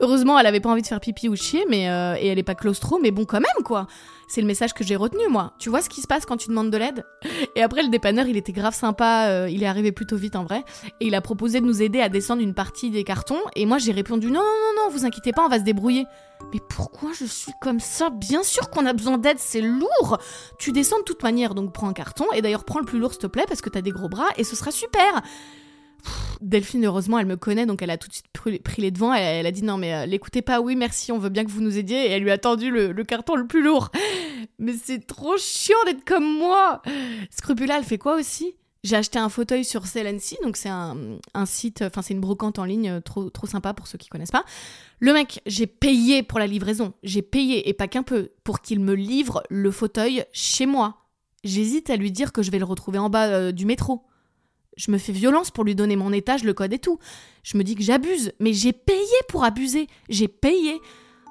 Heureusement, 0.00 0.38
elle 0.38 0.46
avait 0.46 0.60
pas 0.60 0.70
envie 0.70 0.80
de 0.80 0.86
faire 0.86 0.98
pipi 0.98 1.28
ou 1.28 1.36
chier, 1.36 1.66
mais 1.68 1.90
euh, 1.90 2.16
et 2.18 2.28
elle 2.28 2.38
est 2.38 2.42
pas 2.42 2.54
claustro, 2.54 2.98
mais 2.98 3.10
bon, 3.10 3.26
quand 3.26 3.38
même, 3.38 3.64
quoi. 3.64 3.86
C'est 4.28 4.40
le 4.40 4.46
message 4.46 4.72
que 4.72 4.82
j'ai 4.82 4.96
retenu, 4.96 5.28
moi. 5.28 5.52
Tu 5.58 5.68
vois 5.68 5.82
ce 5.82 5.90
qui 5.90 6.00
se 6.00 6.06
passe 6.06 6.24
quand 6.24 6.38
tu 6.38 6.48
demandes 6.48 6.70
de 6.70 6.78
l'aide? 6.78 7.04
Et 7.54 7.62
après, 7.62 7.82
le 7.82 7.90
dépanneur, 7.90 8.26
il 8.26 8.38
était 8.38 8.52
grave 8.52 8.74
sympa. 8.74 9.26
euh, 9.28 9.50
il 9.50 9.62
est 9.62 9.66
arrivé 9.66 9.92
plutôt 9.92 10.16
vite, 10.16 10.36
en 10.36 10.44
vrai. 10.44 10.64
Et 11.00 11.08
il 11.08 11.14
a 11.14 11.20
proposé 11.20 11.60
de 11.60 11.66
nous 11.66 11.82
aider 11.82 12.00
à 12.00 12.08
descendre 12.08 12.40
une 12.40 12.54
partie 12.54 12.90
des 12.90 13.04
cartons. 13.04 13.40
Et 13.56 13.66
moi, 13.66 13.76
j'ai 13.76 13.92
répondu 13.92 14.28
non, 14.28 14.40
non, 14.40 14.40
non, 14.40 14.84
non, 14.84 14.90
vous 14.90 15.04
inquiétez 15.04 15.32
pas, 15.32 15.44
on 15.44 15.50
va 15.50 15.58
se 15.58 15.64
débrouiller. 15.64 16.06
Mais 16.54 16.60
pourquoi 16.66 17.10
je 17.12 17.26
suis 17.26 17.52
comme 17.60 17.78
ça? 17.78 18.08
Bien 18.08 18.42
sûr 18.42 18.70
qu'on 18.70 18.86
a 18.86 18.94
besoin 18.94 19.18
d'aide, 19.18 19.38
c'est 19.38 19.60
lourd 19.60 20.16
Tu 20.58 20.72
descends 20.72 20.98
de 20.98 21.04
toute 21.04 21.22
manière, 21.22 21.54
donc 21.54 21.74
prends 21.74 21.88
un 21.88 21.92
carton. 21.92 22.24
Et 22.34 22.40
d'ailleurs, 22.40 22.64
prends 22.64 22.80
le 22.80 22.86
plus 22.86 22.98
lourd, 22.98 23.12
s'il 23.12 23.20
te 23.20 23.26
plaît, 23.26 23.44
parce 23.46 23.60
que 23.60 23.68
t'as 23.68 23.82
des 23.82 23.90
gros 23.90 24.08
bras 24.08 24.28
et 24.38 24.44
ce 24.44 24.56
sera 24.56 24.70
super 24.70 25.22
Delphine, 26.40 26.84
heureusement, 26.86 27.18
elle 27.18 27.26
me 27.26 27.36
connaît, 27.36 27.66
donc 27.66 27.82
elle 27.82 27.90
a 27.90 27.96
tout 27.96 28.08
de 28.08 28.14
suite 28.14 28.26
pris 28.32 28.82
les 28.82 28.90
devants. 28.90 29.14
Elle, 29.14 29.38
elle 29.38 29.46
a 29.46 29.50
dit 29.50 29.62
non, 29.62 29.76
mais 29.76 29.94
euh, 29.94 30.06
l'écoutez 30.06 30.42
pas, 30.42 30.60
oui, 30.60 30.76
merci, 30.76 31.12
on 31.12 31.18
veut 31.18 31.30
bien 31.30 31.44
que 31.44 31.50
vous 31.50 31.60
nous 31.60 31.78
aidiez. 31.78 32.06
Et 32.06 32.10
elle 32.10 32.22
lui 32.22 32.30
a 32.30 32.38
tendu 32.38 32.70
le, 32.70 32.92
carton 33.04 33.36
le 33.36 33.46
plus 33.46 33.62
lourd. 33.62 33.90
Mais 34.58 34.72
c'est 34.72 35.06
trop 35.06 35.36
chiant 35.38 35.76
d'être 35.86 36.04
comme 36.04 36.38
moi 36.38 36.82
Scrupula, 37.30 37.78
elle 37.78 37.84
fait 37.84 37.98
quoi 37.98 38.16
aussi? 38.16 38.54
J'ai 38.82 38.96
acheté 38.96 39.18
un 39.18 39.30
fauteuil 39.30 39.64
sur 39.64 39.86
Sell&See, 39.86 40.36
donc 40.42 40.58
c'est 40.58 40.68
un, 40.68 41.18
un 41.32 41.46
site, 41.46 41.80
enfin 41.80 42.02
c'est 42.02 42.12
une 42.12 42.20
brocante 42.20 42.58
en 42.58 42.64
ligne 42.64 42.90
euh, 42.90 43.00
trop, 43.00 43.30
trop 43.30 43.46
sympa 43.46 43.72
pour 43.72 43.86
ceux 43.86 43.96
qui 43.96 44.10
connaissent 44.10 44.30
pas. 44.30 44.44
Le 45.00 45.14
mec, 45.14 45.40
j'ai 45.46 45.66
payé 45.66 46.22
pour 46.22 46.38
la 46.38 46.46
livraison, 46.46 46.92
j'ai 47.02 47.22
payé, 47.22 47.66
et 47.70 47.72
pas 47.72 47.88
qu'un 47.88 48.02
peu, 48.02 48.32
pour 48.44 48.60
qu'il 48.60 48.80
me 48.80 48.94
livre 48.94 49.42
le 49.48 49.70
fauteuil 49.70 50.24
chez 50.32 50.66
moi. 50.66 50.98
J'hésite 51.44 51.88
à 51.88 51.96
lui 51.96 52.10
dire 52.10 52.32
que 52.32 52.42
je 52.42 52.50
vais 52.50 52.58
le 52.58 52.66
retrouver 52.66 52.98
en 52.98 53.08
bas 53.08 53.26
euh, 53.28 53.52
du 53.52 53.64
métro. 53.64 54.02
Je 54.76 54.90
me 54.90 54.98
fais 54.98 55.12
violence 55.12 55.50
pour 55.50 55.64
lui 55.64 55.74
donner 55.74 55.96
mon 55.96 56.12
étage, 56.12 56.44
le 56.44 56.54
code 56.54 56.72
et 56.72 56.78
tout. 56.78 56.98
Je 57.42 57.56
me 57.56 57.64
dis 57.64 57.74
que 57.74 57.82
j'abuse, 57.82 58.32
mais 58.40 58.52
j'ai 58.52 58.72
payé 58.72 59.14
pour 59.28 59.44
abuser. 59.44 59.88
J'ai 60.08 60.28
payé. 60.28 60.80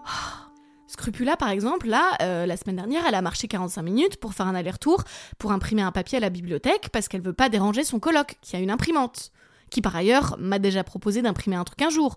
Ah. 0.05 0.43
Scrupula, 0.87 1.35
par 1.35 1.49
exemple, 1.49 1.87
là, 1.87 2.11
euh, 2.21 2.45
la 2.45 2.55
semaine 2.55 2.75
dernière, 2.75 3.03
elle 3.07 3.15
a 3.15 3.21
marché 3.23 3.47
45 3.47 3.81
minutes 3.81 4.17
pour 4.17 4.35
faire 4.35 4.45
un 4.45 4.53
aller-retour, 4.53 5.03
pour 5.39 5.51
imprimer 5.51 5.81
un 5.81 5.91
papier 5.91 6.19
à 6.19 6.21
la 6.21 6.29
bibliothèque, 6.29 6.89
parce 6.91 7.07
qu'elle 7.07 7.21
veut 7.21 7.33
pas 7.33 7.49
déranger 7.49 7.83
son 7.83 7.99
coloc, 7.99 8.37
qui 8.41 8.55
a 8.55 8.59
une 8.59 8.69
imprimante, 8.69 9.31
qui 9.71 9.81
par 9.81 9.95
ailleurs 9.95 10.35
m'a 10.37 10.59
déjà 10.59 10.83
proposé 10.83 11.23
d'imprimer 11.23 11.55
un 11.55 11.63
truc 11.63 11.81
un 11.81 11.89
jour. 11.89 12.15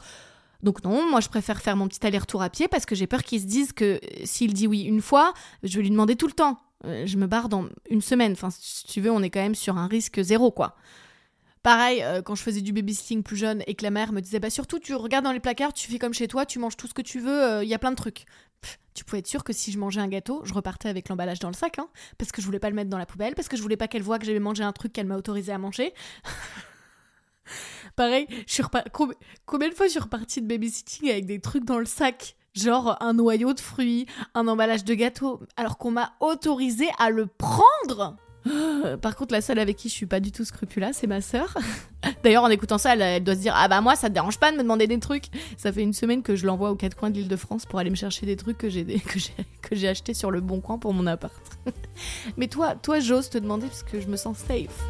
Donc 0.63 0.85
non, 0.85 1.09
moi 1.09 1.21
je 1.21 1.29
préfère 1.29 1.63
faire 1.63 1.75
mon 1.75 1.89
petit 1.89 2.07
aller-retour 2.07 2.43
à 2.43 2.51
pied 2.51 2.69
parce 2.69 2.85
que 2.85 2.95
j'ai 2.95 3.07
peur 3.07 3.23
qu'il 3.23 3.41
se 3.41 3.47
dise 3.47 3.73
que 3.73 3.95
euh, 3.95 3.99
s'il 4.25 4.53
dit 4.53 4.67
oui 4.67 4.83
une 4.83 5.01
fois, 5.01 5.33
je 5.63 5.77
vais 5.77 5.83
lui 5.83 5.91
demander 5.91 6.17
tout 6.17 6.27
le 6.27 6.33
temps. 6.35 6.59
Euh, 6.85 7.07
je 7.07 7.17
me 7.17 7.27
barre 7.27 7.49
dans 7.49 7.67
une 7.89 8.03
semaine. 8.03 8.33
Enfin, 8.33 8.51
si 8.51 8.85
tu 8.85 9.01
veux, 9.01 9.11
on 9.11 9.23
est 9.23 9.31
quand 9.31 9.41
même 9.41 9.55
sur 9.55 9.79
un 9.79 9.87
risque 9.87 10.21
zéro, 10.23 10.51
quoi. 10.51 10.77
Pareil, 11.67 12.01
euh, 12.01 12.23
quand 12.23 12.37
je 12.37 12.45
faisais 12.45 12.61
du 12.61 12.73
babysitting 12.73 13.25
plus 13.25 13.37
jeune 13.37 13.65
et 13.67 13.75
que 13.75 13.83
la 13.83 13.91
mère 13.91 14.13
me 14.13 14.21
disait 14.21 14.39
bah 14.39 14.51
surtout 14.51 14.79
tu 14.79 14.95
regardes 14.95 15.25
dans 15.25 15.33
les 15.33 15.41
placards, 15.41 15.73
tu 15.73 15.91
fais 15.91 15.99
comme 15.99 16.15
chez 16.15 16.29
toi, 16.29 16.47
tu 16.47 16.61
manges 16.61 16.77
tout 16.77 16.87
ce 16.87 16.95
que 16.95 17.03
tu 17.03 17.19
veux, 17.19 17.65
il 17.65 17.69
y 17.69 17.75
a 17.75 17.79
plein 17.81 17.91
de 17.91 17.97
trucs. 17.97 18.25
Tu 18.95 19.05
pouvais 19.05 19.19
être 19.19 19.27
sûr 19.27 19.43
que 19.43 19.53
si 19.53 19.73
je 19.73 19.79
mangeais 19.81 20.01
un 20.01 20.07
gâteau, 20.07 20.43
je 20.45 20.55
repartais 20.55 20.89
avec 20.89 21.09
l'emballage 21.09 21.41
dans 21.41 21.49
le 21.49 21.55
sac, 21.55 21.81
hein, 21.81 21.89
parce 22.19 22.31
que 22.31 22.41
je 22.41 22.47
voulais 22.47 22.61
pas 22.61 22.71
le 22.71 22.77
mettre 22.77 22.89
dans 22.89 22.99
la 22.99 23.05
poubelle, 23.05 23.35
parce 23.35 23.49
que 23.49 23.57
je 23.57 23.63
voulais 23.63 23.77
pas 23.77 23.89
qu'elle 23.89 24.05
voie 24.05 24.21
que 24.21 24.27
j'avais 24.27 24.39
mangé 24.39 24.63
un 24.63 24.71
truc 24.71 24.93
qu'elle 24.93 25.09
m'a 25.09 25.17
autorisé 25.17 25.51
à 25.51 25.59
manger. 25.59 25.93
Pareil, 27.97 28.29
combien 29.45 29.69
de 29.69 29.75
fois 29.75 29.87
je 29.87 29.91
suis 29.91 29.99
repartie 29.99 30.43
de 30.43 30.47
babysitting 30.47 31.11
avec 31.11 31.27
des 31.27 31.41
trucs 31.41 31.65
dans 31.65 31.81
le 31.81 31.85
sac? 31.85 32.37
Genre 32.55 32.97
un 33.01 33.13
noyau 33.15 33.55
de 33.55 33.61
fruits, 33.61 34.07
un 34.35 34.47
emballage 34.47 34.85
de 34.85 34.95
gâteau, 34.95 35.41
alors 35.57 35.79
qu'on 35.79 35.91
m'a 35.91 36.13
autorisé 36.21 36.87
à 37.01 37.11
le 37.11 37.27
prendre 37.27 38.17
par 39.03 39.17
contre, 39.17 39.33
la 39.33 39.41
seule 39.41 39.59
avec 39.59 39.77
qui 39.77 39.89
je 39.89 39.95
suis 39.95 40.07
pas 40.07 40.21
du 40.21 40.33
tout 40.33 40.45
scrupula, 40.45 40.93
c'est 40.93 41.07
ma 41.07 41.21
sœur. 41.21 41.57
D'ailleurs, 42.23 42.45
en 42.45 42.49
écoutant 42.49 42.79
ça, 42.79 42.97
elle, 42.97 43.23
doit 43.23 43.35
se 43.35 43.41
dire 43.41 43.55
Ah 43.57 43.69
bah 43.69 43.81
moi, 43.81 43.97
ça 43.97 44.09
te 44.09 44.15
dérange 44.15 44.39
pas 44.39 44.53
de 44.53 44.57
me 44.57 44.63
demander 44.63 44.87
des 44.87 45.01
trucs? 45.01 45.27
Ça 45.57 45.73
fait 45.73 45.83
une 45.83 45.93
semaine 45.93 46.23
que 46.23 46.37
je 46.37 46.47
l'envoie 46.47 46.71
aux 46.71 46.77
quatre 46.77 46.97
coins 46.97 47.11
de 47.11 47.17
l'île 47.17 47.29
de 47.29 47.37
France 47.37 47.67
pour 47.67 47.79
aller 47.79 47.91
me 47.91 47.97
chercher 47.97 48.27
des 48.27 48.37
trucs 48.37 48.59
que 48.59 48.69
j'ai 48.69 48.85
que 49.63 49.75
j'ai 49.75 49.89
acheté 49.89 50.15
sur 50.15 50.31
le 50.31 50.41
bon 50.41 50.61
coin 50.61 50.79
pour 50.79 50.93
mon 50.93 51.07
appart. 51.07 51.43
Mais 52.37 52.49
toi, 52.49 52.75
toi, 52.75 53.01
j'ose 53.01 53.31
te 53.31 53.39
demander 53.39 53.67
parce 53.67 53.83
que 53.83 54.01
je 54.01 54.07
me 54.07 54.17
sens 54.17 54.39
safe. 54.39 54.85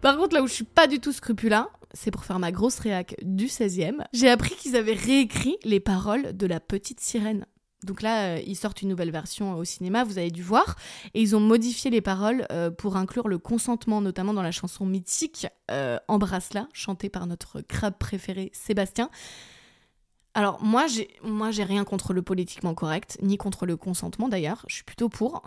Par 0.00 0.18
contre, 0.18 0.34
là 0.34 0.42
où 0.42 0.46
je 0.46 0.52
suis 0.52 0.64
pas 0.64 0.86
du 0.86 1.00
tout 1.00 1.12
scrupula, 1.12 1.70
c'est 1.94 2.10
pour 2.10 2.24
faire 2.24 2.38
ma 2.38 2.52
grosse 2.52 2.78
réac 2.78 3.16
du 3.22 3.46
16e. 3.46 4.04
J'ai 4.12 4.28
appris 4.28 4.54
qu'ils 4.54 4.76
avaient 4.76 4.94
réécrit 4.94 5.56
les 5.64 5.80
paroles 5.80 6.36
de 6.36 6.46
La 6.46 6.60
Petite 6.60 7.00
Sirène. 7.00 7.46
Donc 7.84 8.02
là, 8.02 8.36
euh, 8.36 8.42
ils 8.46 8.56
sortent 8.56 8.82
une 8.82 8.88
nouvelle 8.88 9.10
version 9.10 9.54
au 9.56 9.64
cinéma, 9.64 10.04
vous 10.04 10.18
avez 10.18 10.30
dû 10.30 10.42
voir, 10.42 10.76
et 11.12 11.20
ils 11.20 11.36
ont 11.36 11.40
modifié 11.40 11.90
les 11.90 12.00
paroles 12.00 12.46
euh, 12.50 12.70
pour 12.70 12.96
inclure 12.96 13.28
le 13.28 13.38
consentement, 13.38 14.00
notamment 14.00 14.32
dans 14.32 14.42
la 14.42 14.52
chanson 14.52 14.86
mythique 14.86 15.46
euh, 15.70 15.98
Embrasse-la, 16.08 16.68
chantée 16.72 17.10
par 17.10 17.26
notre 17.26 17.60
crabe 17.60 17.98
préféré 17.98 18.50
Sébastien. 18.54 19.10
Alors 20.32 20.62
moi, 20.62 20.86
j'ai 20.86 21.08
moi 21.22 21.52
j'ai 21.52 21.62
rien 21.62 21.84
contre 21.84 22.12
le 22.12 22.22
politiquement 22.22 22.74
correct, 22.74 23.18
ni 23.22 23.36
contre 23.36 23.66
le 23.66 23.76
consentement 23.76 24.28
d'ailleurs, 24.28 24.64
je 24.66 24.76
suis 24.76 24.84
plutôt 24.84 25.08
pour. 25.08 25.42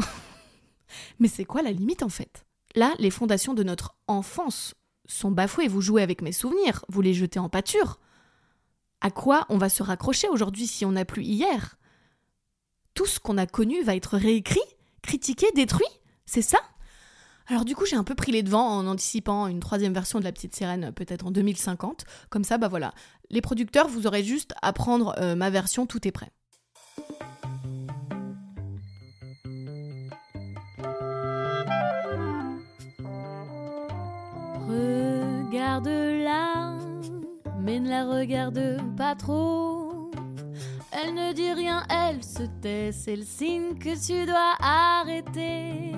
Mais 1.19 1.27
c'est 1.27 1.43
quoi 1.43 1.61
la 1.61 1.71
limite 1.71 2.03
en 2.03 2.09
fait? 2.09 2.45
Là, 2.75 2.93
les 2.99 3.09
fondations 3.09 3.53
de 3.53 3.63
notre 3.63 3.95
enfance 4.07 4.75
sont 5.07 5.31
bafouées, 5.31 5.67
vous 5.67 5.81
jouez 5.81 6.03
avec 6.03 6.21
mes 6.21 6.31
souvenirs, 6.31 6.85
vous 6.89 7.01
les 7.01 7.13
jetez 7.13 7.39
en 7.39 7.49
pâture. 7.49 7.99
À 9.01 9.11
quoi 9.11 9.45
on 9.49 9.57
va 9.57 9.69
se 9.69 9.83
raccrocher 9.83 10.27
aujourd'hui 10.27 10.67
si 10.67 10.85
on 10.85 10.91
n'a 10.91 11.05
plus 11.05 11.23
hier? 11.23 11.77
Tout 12.93 13.05
ce 13.05 13.19
qu'on 13.19 13.37
a 13.37 13.45
connu 13.45 13.83
va 13.83 13.95
être 13.95 14.17
réécrit, 14.17 14.59
critiqué, 15.01 15.47
détruit 15.55 15.87
C'est 16.25 16.41
ça? 16.41 16.59
Alors 17.47 17.63
du 17.63 17.75
coup, 17.75 17.85
j'ai 17.85 17.95
un 17.95 18.03
peu 18.03 18.15
pris 18.15 18.31
les 18.31 18.43
devants 18.43 18.67
en 18.67 18.87
anticipant 18.87 19.47
une 19.47 19.61
troisième 19.61 19.93
version 19.93 20.19
de 20.19 20.25
La 20.25 20.33
Petite 20.33 20.55
Sirène, 20.55 20.91
peut-être 20.91 21.25
en 21.25 21.31
2050. 21.31 22.03
Comme 22.29 22.43
ça, 22.43 22.57
bah 22.57 22.67
voilà. 22.67 22.93
Les 23.29 23.39
producteurs, 23.41 23.87
vous 23.87 24.05
aurez 24.05 24.23
juste 24.23 24.53
à 24.61 24.73
prendre 24.73 25.15
euh, 25.19 25.35
ma 25.35 25.49
version, 25.49 25.85
tout 25.85 26.05
est 26.07 26.11
prêt. 26.11 26.31
Regarde-la, 35.57 36.77
mais 37.59 37.79
ne 37.79 37.89
la 37.89 38.05
regarde 38.05 38.77
pas 38.95 39.15
trop. 39.15 40.11
Elle 40.91 41.15
ne 41.15 41.33
dit 41.33 41.51
rien, 41.51 41.81
elle 41.89 42.23
se 42.23 42.43
tait, 42.61 42.91
c'est 42.91 43.15
le 43.15 43.23
signe 43.23 43.73
que 43.73 43.97
tu 43.97 44.27
dois 44.27 44.53
arrêter. 44.59 45.93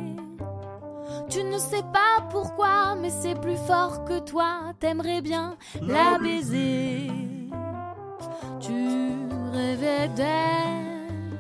Tu 1.30 1.44
ne 1.44 1.58
sais 1.58 1.84
pas 1.92 2.26
pourquoi, 2.32 2.96
mais 3.02 3.10
c'est 3.10 3.36
plus 3.36 3.58
fort 3.58 4.06
que 4.06 4.20
toi, 4.20 4.72
t'aimerais 4.80 5.22
bien 5.22 5.58
la 5.82 6.18
baiser. 6.18 7.12
Tu 8.62 9.12
rêvais 9.52 10.08
d'elle, 10.16 11.38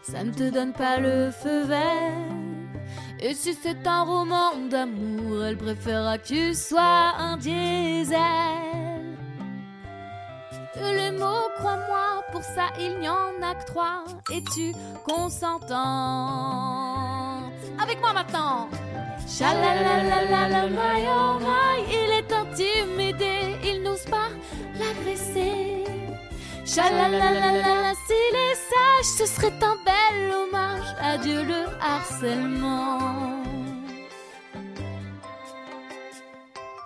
ça 0.00 0.24
ne 0.24 0.32
te 0.32 0.48
donne 0.48 0.72
pas 0.72 0.98
le 0.98 1.30
feu 1.30 1.64
vert. 1.64 2.38
Et 3.20 3.34
si 3.34 3.52
c'est 3.52 3.86
un 3.86 4.04
roman 4.04 4.56
d'amour, 4.70 5.17
elle 5.42 5.56
préférera 5.56 6.18
que 6.18 6.26
tu 6.26 6.54
sois 6.54 7.14
un 7.18 7.36
diesel. 7.36 8.18
Les 10.80 11.10
mots, 11.10 11.48
crois-moi, 11.58 12.22
pour 12.32 12.42
ça 12.42 12.68
il 12.78 12.98
n'y 13.00 13.08
en 13.08 13.42
a 13.42 13.54
que 13.54 13.66
trois. 13.66 14.04
Es-tu 14.30 14.72
consentante 15.04 15.74
Avec 17.82 18.00
moi 18.00 18.12
maintenant 18.12 18.68
Chalalalala, 19.26 20.68
my 20.68 21.06
oh 21.08 21.38
il 21.90 22.10
est 22.18 22.32
intimidé, 22.32 23.56
il 23.64 23.82
n'ose 23.82 24.04
pas 24.04 24.30
l'agresser. 24.78 25.84
Chalalalala, 26.64 27.92
s'il 28.06 28.36
est 28.46 28.58
sage, 28.70 29.10
ce 29.18 29.26
serait 29.26 29.58
un 29.62 29.76
bel 29.84 30.32
hommage. 30.32 30.94
Adieu 31.00 31.42
le 31.42 31.64
harcèlement. 31.80 33.47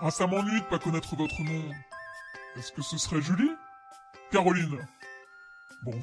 Ah, 0.05 0.11
ça 0.11 0.27
m'ennuie 0.27 0.61
de 0.61 0.65
pas 0.67 0.81
connaître 0.81 1.15
votre 1.15 1.41
nom. 1.43 1.63
Est-ce 2.57 2.73
que 2.73 2.83
ce 2.83 2.99
serait 2.99 3.23
Julie? 3.23 3.53
Caroline 4.33 4.77
Bon. 5.85 5.95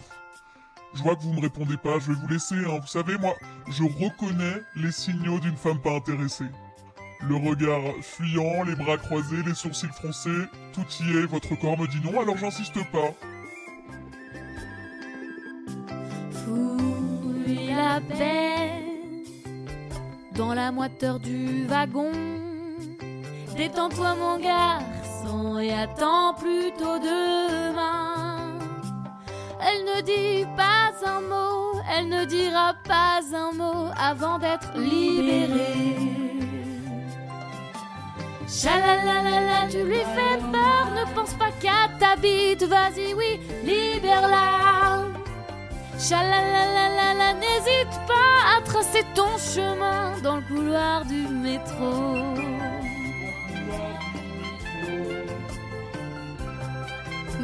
Je 0.94 1.04
vois 1.04 1.18
que 1.18 1.22
vous 1.22 1.34
me 1.34 1.42
répondez 1.42 1.76
pas, 1.76 2.00
je 2.00 2.14
vais 2.14 2.18
vous 2.18 2.28
laisser, 2.30 2.56
hein. 2.56 2.80
Vous 2.80 2.88
savez, 2.88 3.18
moi, 3.18 3.36
je 3.68 3.84
reconnais 3.84 4.62
les 4.78 4.94
signaux 4.94 5.40
d'une 5.42 5.58
femme 5.58 5.82
pas 5.82 5.92
intéressée. 5.92 6.48
Le 7.28 7.36
regard 7.36 7.82
fuyant, 8.02 8.64
les 8.64 8.76
bras 8.78 8.98
croisés, 8.98 9.44
les 9.46 9.54
sourcils 9.54 9.88
froncés, 9.88 10.46
tout 10.72 10.86
y 11.02 11.18
est, 11.18 11.26
votre 11.26 11.54
corps 11.60 11.78
me 11.78 11.86
dit 11.86 12.00
non, 12.02 12.22
alors 12.22 12.38
j'insiste 12.38 12.80
pas. 12.92 13.14
Fouille 16.32 17.74
la 17.76 18.00
paix 18.00 18.82
dans 20.36 20.54
la 20.54 20.72
moiteur 20.72 21.20
du 21.20 21.66
wagon. 21.68 22.49
Détends-toi 23.60 24.16
mon 24.16 24.40
garçon 24.40 25.60
et 25.60 25.74
attends 25.74 26.34
plutôt 26.34 26.98
demain. 26.98 28.58
Elle 29.60 29.84
ne 29.84 30.02
dit 30.02 30.46
pas 30.56 30.94
un 31.06 31.20
mot, 31.20 31.82
elle 31.94 32.08
ne 32.08 32.24
dira 32.24 32.74
pas 32.88 33.20
un 33.36 33.52
mot 33.52 33.90
avant 34.00 34.40
d'être 34.40 34.72
libérée. 34.78 35.98
Chalalalala, 38.48 39.68
tu 39.70 39.84
lui 39.84 40.06
fais 40.16 40.38
peur, 40.54 40.86
ne 40.96 41.14
pense 41.14 41.34
pas 41.34 41.52
qu'à 41.60 41.90
ta 42.00 42.16
bite, 42.16 42.64
vas-y, 42.64 43.14
oui, 43.14 43.42
libère-la. 43.66 45.04
Chalalalala, 46.00 47.34
n'hésite 47.34 48.00
pas 48.08 48.56
à 48.56 48.62
tracer 48.62 49.04
ton 49.16 49.38
chemin 49.38 50.18
dans 50.24 50.38
le 50.38 50.44
couloir 50.44 51.04
du 51.04 51.28
métro. 51.28 52.59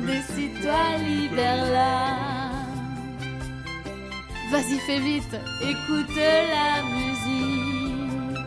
Décide-toi, 0.05 0.97
libère-la. 0.99 1.93
Vas-y, 4.51 4.77
fais 4.85 4.99
vite, 4.99 5.35
écoute 5.61 6.15
la 6.15 6.83
musique. 6.95 8.37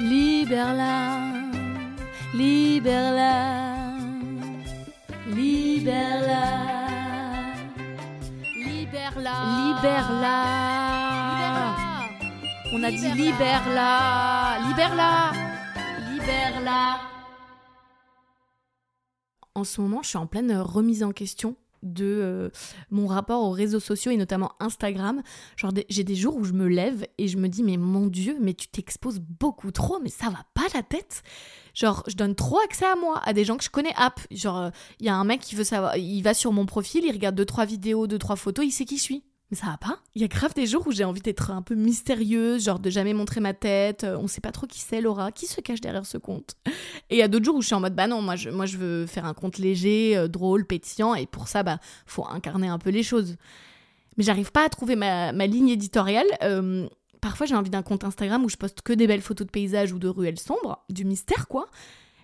Libère-la, 0.00 0.98
libère-la, 2.34 3.34
libère-la. 5.28 6.70
Libère-la 8.56 9.36
Libère-la. 9.56 10.38
On 12.72 12.82
a 12.82 12.90
dit 12.90 13.12
libère-la 13.12 14.58
Libère-la 14.66 15.32
Libère-la. 16.10 17.09
En 19.60 19.64
ce 19.64 19.82
moment, 19.82 20.02
je 20.02 20.08
suis 20.08 20.16
en 20.16 20.26
pleine 20.26 20.56
remise 20.56 21.02
en 21.02 21.12
question 21.12 21.54
de 21.82 22.06
euh, 22.06 22.48
mon 22.90 23.06
rapport 23.06 23.42
aux 23.42 23.50
réseaux 23.50 23.78
sociaux 23.78 24.10
et 24.10 24.16
notamment 24.16 24.52
Instagram. 24.58 25.22
Genre, 25.56 25.70
j'ai 25.90 26.02
des 26.02 26.14
jours 26.14 26.34
où 26.36 26.44
je 26.44 26.54
me 26.54 26.66
lève 26.66 27.06
et 27.18 27.28
je 27.28 27.36
me 27.36 27.46
dis, 27.46 27.62
mais 27.62 27.76
mon 27.76 28.06
Dieu, 28.06 28.38
mais 28.40 28.54
tu 28.54 28.68
t'exposes 28.68 29.20
beaucoup 29.20 29.70
trop, 29.70 29.98
mais 30.00 30.08
ça 30.08 30.30
va 30.30 30.46
pas 30.54 30.66
la 30.72 30.82
tête. 30.82 31.22
Genre, 31.74 32.02
je 32.06 32.16
donne 32.16 32.34
trop 32.34 32.58
accès 32.64 32.86
à 32.86 32.96
moi, 32.96 33.20
à 33.22 33.34
des 33.34 33.44
gens 33.44 33.58
que 33.58 33.64
je 33.64 33.68
connais 33.68 33.92
app. 33.96 34.18
Genre, 34.30 34.70
il 34.98 35.04
y 35.04 35.10
a 35.10 35.14
un 35.14 35.24
mec 35.24 35.42
qui 35.42 35.56
veut 35.56 35.64
savoir, 35.64 35.94
il 35.98 36.22
va 36.22 36.32
sur 36.32 36.52
mon 36.52 36.64
profil, 36.64 37.04
il 37.04 37.12
regarde 37.12 37.34
deux 37.34 37.44
trois 37.44 37.66
vidéos, 37.66 38.06
deux 38.06 38.18
trois 38.18 38.36
photos, 38.36 38.64
il 38.64 38.72
sait 38.72 38.86
qui 38.86 38.96
je 38.96 39.02
suis. 39.02 39.24
Mais 39.50 39.56
ça 39.56 39.66
va 39.66 39.76
pas. 39.78 39.98
Il 40.14 40.22
y 40.22 40.24
a 40.24 40.28
grave 40.28 40.54
des 40.54 40.66
jours 40.66 40.86
où 40.86 40.92
j'ai 40.92 41.02
envie 41.02 41.20
d'être 41.20 41.50
un 41.50 41.62
peu 41.62 41.74
mystérieuse, 41.74 42.64
genre 42.64 42.78
de 42.78 42.88
jamais 42.88 43.14
montrer 43.14 43.40
ma 43.40 43.52
tête. 43.52 44.04
euh, 44.04 44.16
On 44.16 44.28
sait 44.28 44.40
pas 44.40 44.52
trop 44.52 44.66
qui 44.66 44.78
c'est, 44.78 45.00
Laura. 45.00 45.32
Qui 45.32 45.46
se 45.46 45.60
cache 45.60 45.80
derrière 45.80 46.06
ce 46.06 46.18
compte? 46.18 46.56
Et 47.10 47.16
il 47.16 47.18
y 47.18 47.22
a 47.22 47.28
d'autres 47.28 47.44
jours 47.44 47.56
où 47.56 47.62
je 47.62 47.66
suis 47.66 47.74
en 47.74 47.80
mode, 47.80 47.94
bah 47.94 48.06
non, 48.06 48.22
moi 48.22 48.36
je, 48.36 48.76
veux 48.76 49.06
faire 49.06 49.24
un 49.24 49.34
compte 49.34 49.58
léger, 49.58 50.16
euh, 50.16 50.28
drôle, 50.28 50.64
pétillant. 50.64 51.14
Et 51.16 51.26
pour 51.26 51.48
ça, 51.48 51.64
bah, 51.64 51.78
faut 52.06 52.24
incarner 52.28 52.68
un 52.68 52.78
peu 52.78 52.90
les 52.90 53.02
choses. 53.02 53.36
Mais 54.16 54.22
j'arrive 54.24 54.52
pas 54.52 54.64
à 54.64 54.68
trouver 54.68 54.94
ma, 54.94 55.32
ma 55.32 55.46
ligne 55.46 55.70
éditoriale. 55.70 56.26
Euh, 56.44 56.88
parfois, 57.20 57.46
j'ai 57.46 57.56
envie 57.56 57.70
d'un 57.70 57.82
compte 57.82 58.04
Instagram 58.04 58.44
où 58.44 58.48
je 58.48 58.56
poste 58.56 58.82
que 58.82 58.92
des 58.92 59.08
belles 59.08 59.20
photos 59.20 59.46
de 59.46 59.50
paysages 59.50 59.92
ou 59.92 59.98
de 59.98 60.08
ruelles 60.08 60.38
sombres, 60.38 60.84
du 60.88 61.04
mystère 61.04 61.48
quoi. 61.48 61.66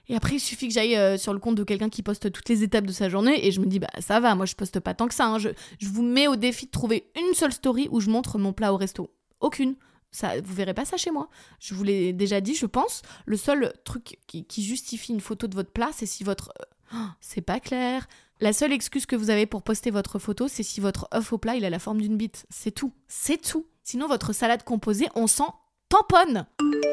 Et 0.08 0.16
après, 0.16 0.36
il 0.36 0.40
suffit 0.40 0.68
que 0.68 0.74
j'aille 0.74 0.96
euh, 0.96 1.18
sur 1.18 1.32
le 1.32 1.40
compte 1.40 1.56
de 1.56 1.64
quelqu'un 1.64 1.88
qui 1.88 2.02
poste 2.02 2.30
toutes 2.30 2.48
les 2.48 2.62
étapes 2.62 2.86
de 2.86 2.92
sa 2.92 3.08
journée 3.08 3.46
et 3.46 3.50
je 3.50 3.60
me 3.60 3.66
dis, 3.66 3.78
bah 3.80 3.90
ça 3.98 4.20
va, 4.20 4.34
moi 4.34 4.46
je 4.46 4.54
poste 4.54 4.78
pas 4.80 4.94
tant 4.94 5.08
que 5.08 5.14
ça. 5.14 5.26
hein. 5.26 5.38
Je, 5.38 5.48
je 5.80 5.88
vous 5.88 6.02
mets 6.02 6.28
au 6.28 6.36
défi 6.36 6.66
de 6.66 6.70
trouver 6.70 7.10
une 7.16 7.34
seule 7.34 7.52
story 7.52 7.88
où 7.90 8.00
je 8.00 8.08
montre 8.10 8.38
mon 8.38 8.52
plat 8.52 8.72
au 8.72 8.76
resto. 8.76 9.10
Aucune. 9.40 9.74
Ça, 10.12 10.40
vous 10.40 10.54
verrez 10.54 10.74
pas 10.74 10.84
ça 10.84 10.96
chez 10.96 11.10
moi. 11.10 11.28
Je 11.60 11.74
vous 11.74 11.82
l'ai 11.84 12.12
déjà 12.12 12.40
dit, 12.40 12.54
je 12.54 12.66
pense. 12.66 13.02
Le 13.26 13.36
seul 13.36 13.72
truc 13.84 14.18
qui, 14.26 14.46
justifie 14.62 15.12
une 15.12 15.20
photo 15.20 15.46
de 15.46 15.54
votre 15.54 15.72
plat, 15.72 15.90
c'est 15.92 16.06
si 16.06 16.24
votre. 16.24 16.52
oh, 16.94 17.08
c'est 17.20 17.42
pas 17.42 17.60
clair. 17.60 18.06
La 18.40 18.52
seule 18.52 18.72
excuse 18.72 19.06
que 19.06 19.16
vous 19.16 19.30
avez 19.30 19.46
pour 19.46 19.62
poster 19.62 19.90
votre 19.90 20.18
photo, 20.18 20.46
c'est 20.48 20.62
si 20.62 20.80
votre 20.80 21.08
œuf 21.12 21.32
au 21.32 21.38
plat 21.38 21.56
il 21.56 21.64
a 21.64 21.70
la 21.70 21.78
forme 21.78 22.00
d'une 22.00 22.16
bite. 22.16 22.46
C'est 22.48 22.70
tout. 22.70 22.92
C'est 23.08 23.42
tout. 23.42 23.66
Sinon, 23.82 24.08
votre 24.08 24.32
salade 24.32 24.62
composée, 24.62 25.08
on 25.14 25.26
sent 25.26 25.42
tamponne. 25.88 26.46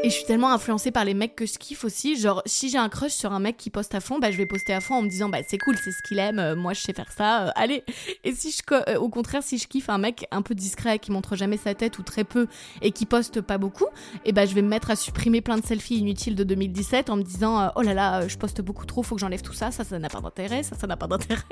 Et 0.03 0.09
je 0.09 0.15
suis 0.15 0.25
tellement 0.25 0.51
influencée 0.51 0.91
par 0.91 1.05
les 1.05 1.13
mecs 1.13 1.35
que 1.35 1.45
je 1.45 1.57
kiffe 1.57 1.83
aussi. 1.85 2.19
Genre, 2.19 2.41
si 2.45 2.69
j'ai 2.69 2.77
un 2.77 2.89
crush 2.89 3.13
sur 3.13 3.31
un 3.31 3.39
mec 3.39 3.57
qui 3.57 3.69
poste 3.69 3.95
à 3.95 4.01
fond, 4.01 4.19
bah 4.19 4.31
je 4.31 4.37
vais 4.37 4.45
poster 4.45 4.73
à 4.73 4.81
fond 4.81 4.95
en 4.95 5.01
me 5.01 5.07
disant, 5.07 5.29
bah 5.29 5.39
c'est 5.47 5.57
cool, 5.57 5.77
c'est 5.77 5.91
ce 5.91 6.01
qu'il 6.03 6.19
aime, 6.19 6.39
euh, 6.39 6.55
moi 6.55 6.73
je 6.73 6.81
sais 6.81 6.93
faire 6.93 7.11
ça, 7.11 7.47
euh, 7.47 7.51
allez. 7.55 7.83
Et 8.23 8.33
si 8.33 8.51
je, 8.51 8.61
euh, 8.73 8.99
au 8.99 9.09
contraire, 9.09 9.43
si 9.43 9.57
je 9.57 9.67
kiffe 9.67 9.89
un 9.89 9.97
mec 9.97 10.27
un 10.31 10.41
peu 10.41 10.55
discret, 10.55 10.99
qui 10.99 11.11
montre 11.11 11.35
jamais 11.35 11.57
sa 11.57 11.73
tête 11.73 11.99
ou 11.99 12.03
très 12.03 12.23
peu 12.23 12.47
et 12.81 12.91
qui 12.91 13.05
poste 13.05 13.41
pas 13.41 13.57
beaucoup, 13.57 13.87
et 14.25 14.33
bah 14.33 14.45
je 14.45 14.53
vais 14.53 14.61
me 14.61 14.67
mettre 14.67 14.91
à 14.91 14.95
supprimer 14.95 15.41
plein 15.41 15.57
de 15.57 15.65
selfies 15.65 15.97
inutiles 15.97 16.35
de 16.35 16.43
2017 16.43 17.09
en 17.09 17.15
me 17.15 17.23
disant, 17.23 17.71
oh 17.75 17.81
là 17.81 17.93
là, 17.93 18.27
je 18.27 18.37
poste 18.37 18.61
beaucoup 18.61 18.85
trop, 18.85 19.03
faut 19.03 19.15
que 19.15 19.21
j'enlève 19.21 19.41
tout 19.41 19.53
ça, 19.53 19.71
ça, 19.71 19.83
ça 19.83 19.97
n'a 19.99 20.09
pas 20.09 20.21
d'intérêt, 20.21 20.63
ça, 20.63 20.75
ça 20.75 20.87
n'a 20.87 20.97
pas 20.97 21.07
d'intérêt. 21.07 21.43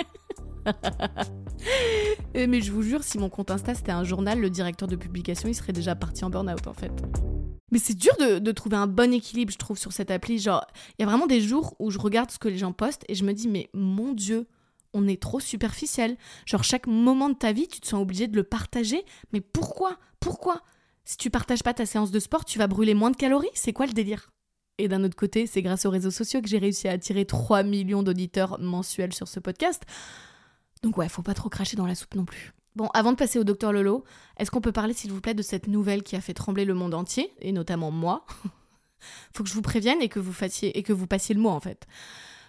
Eh, 2.34 2.48
Mais 2.48 2.62
je 2.62 2.72
vous 2.72 2.82
jure, 2.82 3.04
si 3.04 3.18
mon 3.18 3.30
compte 3.30 3.52
Insta 3.52 3.76
c'était 3.76 3.92
un 3.92 4.04
journal, 4.04 4.40
le 4.40 4.50
directeur 4.50 4.88
de 4.88 4.96
publication 4.96 5.50
il 5.50 5.54
serait 5.54 5.74
déjà 5.74 5.96
parti 5.96 6.26
en 6.26 6.30
burn-out 6.30 6.66
en 6.66 6.74
fait. 6.74 6.92
Mais 7.72 7.80
c'est 7.80 7.94
dur 7.94 8.12
de, 8.20 8.52
trouver 8.52 8.76
un 8.76 8.88
bon 8.88 9.14
équilibre, 9.14 9.52
je 9.52 9.58
trouve, 9.58 9.78
sur 9.78 9.94
cette 9.94 10.12
appli. 10.12 10.40
Genre, 10.40 10.66
il 10.98 11.02
y 11.02 11.06
a 11.06 11.08
vraiment 11.08 11.26
des 11.26 11.40
jours 11.40 11.76
où 11.80 11.90
je 11.90 12.00
regarde 12.00 12.30
ce 12.30 12.38
que 12.38 12.50
les 12.50 12.58
gens 12.58 12.74
postent 12.74 13.06
et 13.08 13.16
je 13.16 13.24
me 13.24 13.34
dis, 13.34 13.48
mais 13.48 13.70
mon 13.74 14.14
Dieu, 14.14 14.48
on 14.94 15.08
est 15.08 15.22
trop 15.22 15.40
superficiel. 15.40 16.18
Genre, 16.46 16.66
chaque 16.66 16.86
moment 16.86 17.30
de 17.30 17.36
ta 17.36 17.54
vie, 17.54 17.70
tu 17.70 17.80
te 17.80 17.88
sens 17.88 18.02
obligé 18.02 18.28
de 18.28 18.36
le 18.36 18.44
partager. 18.44 19.06
Mais 19.32 19.40
pourquoi? 19.40 19.98
Pourquoi? 20.20 20.62
Si 21.06 21.16
tu 21.16 21.30
partages 21.30 21.64
pas 21.64 21.74
ta 21.74 21.86
séance 21.86 22.12
de 22.12 22.20
sport, 22.20 22.44
tu 22.44 22.60
vas 22.60 22.68
brûler 22.68 22.94
moins 22.94 23.12
de 23.12 23.16
calories? 23.16 23.48
C'est 23.54 23.74
quoi 23.74 23.86
le 23.86 23.94
délire? 23.94 24.32
Et 24.78 24.90
d'un 24.90 25.04
autre 25.04 25.16
côté, 25.16 25.48
c'est 25.48 25.62
grâce 25.62 25.86
aux 25.86 25.92
réseaux 25.92 26.12
sociaux 26.12 26.42
que 26.42 26.50
j'ai 26.50 26.58
réussi 26.58 26.90
à 26.90 26.92
attirer 26.92 27.26
3 27.26 27.64
millions 27.64 28.04
d'auditeurs 28.04 28.60
mensuels 28.60 29.14
sur 29.14 29.30
ce 29.30 29.40
podcast. 29.40 29.84
Donc 30.84 30.98
ouais, 30.98 31.10
faut 31.10 31.22
pas 31.22 31.34
trop 31.34 31.50
cracher 31.50 31.78
dans 31.78 31.86
la 31.86 31.96
soupe 31.96 32.16
non 32.16 32.26
plus. 32.26 32.54
Bon, 32.76 32.88
avant 32.94 33.12
de 33.12 33.18
passer 33.18 33.38
au 33.38 33.44
docteur 33.44 33.74
Lolo, 33.74 34.04
est-ce 34.38 34.50
qu'on 34.50 34.62
peut 34.62 34.72
parler 34.72 34.94
s'il 34.94 35.12
vous 35.12 35.22
plaît 35.22 35.34
de 35.34 35.42
cette 35.42 35.68
nouvelle 35.68 36.04
qui 36.04 36.16
a 36.16 36.22
fait 36.22 36.34
trembler 36.34 36.64
le 36.66 36.74
monde 36.74 36.94
entier, 36.94 37.32
et 37.40 37.52
notamment 37.52 37.92
moi? 37.92 38.26
Faut 39.34 39.44
que 39.44 39.50
je 39.50 39.54
vous 39.54 39.62
prévienne 39.62 40.02
et 40.02 40.10
que 40.10 40.20
vous 40.20 40.34
fassiez 40.34 40.78
et 40.78 40.84
que 40.84 40.94
vous 40.94 41.08
passiez 41.08 41.36
le 41.36 41.42
mot 41.42 41.50
en 41.50 41.60
fait. 41.60 41.86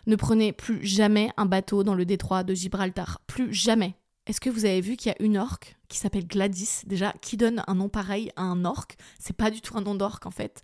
Ne 0.07 0.17
prenez 0.17 0.53
plus 0.53 0.85
jamais 0.87 1.31
un 1.37 1.47
bateau 1.47 1.83
dans 1.83 1.95
le 1.95 2.05
détroit 2.05 2.45
de 2.45 2.55
Gibraltar. 2.55 3.21
Plus 3.27 3.53
jamais. 3.53 3.95
Est-ce 4.27 4.41
que 4.41 4.51
vous 4.51 4.65
avez 4.65 4.81
vu 4.81 4.97
qu'il 4.97 5.11
y 5.11 5.15
a 5.15 5.23
une 5.23 5.37
orque 5.37 5.77
qui 5.89 5.99
s'appelle 5.99 6.27
Gladys? 6.27 6.83
Déjà, 6.87 7.13
qui 7.21 7.37
donne 7.37 7.65
un 7.67 7.75
nom 7.75 7.89
pareil 7.89 8.31
à 8.37 8.43
un 8.43 8.65
orque? 8.65 8.97
C'est 9.19 9.37
pas 9.37 9.51
du 9.51 9.61
tout 9.61 9.77
un 9.77 9.81
nom 9.81 9.95
d'orque 9.95 10.27
en 10.27 10.31
fait. 10.31 10.63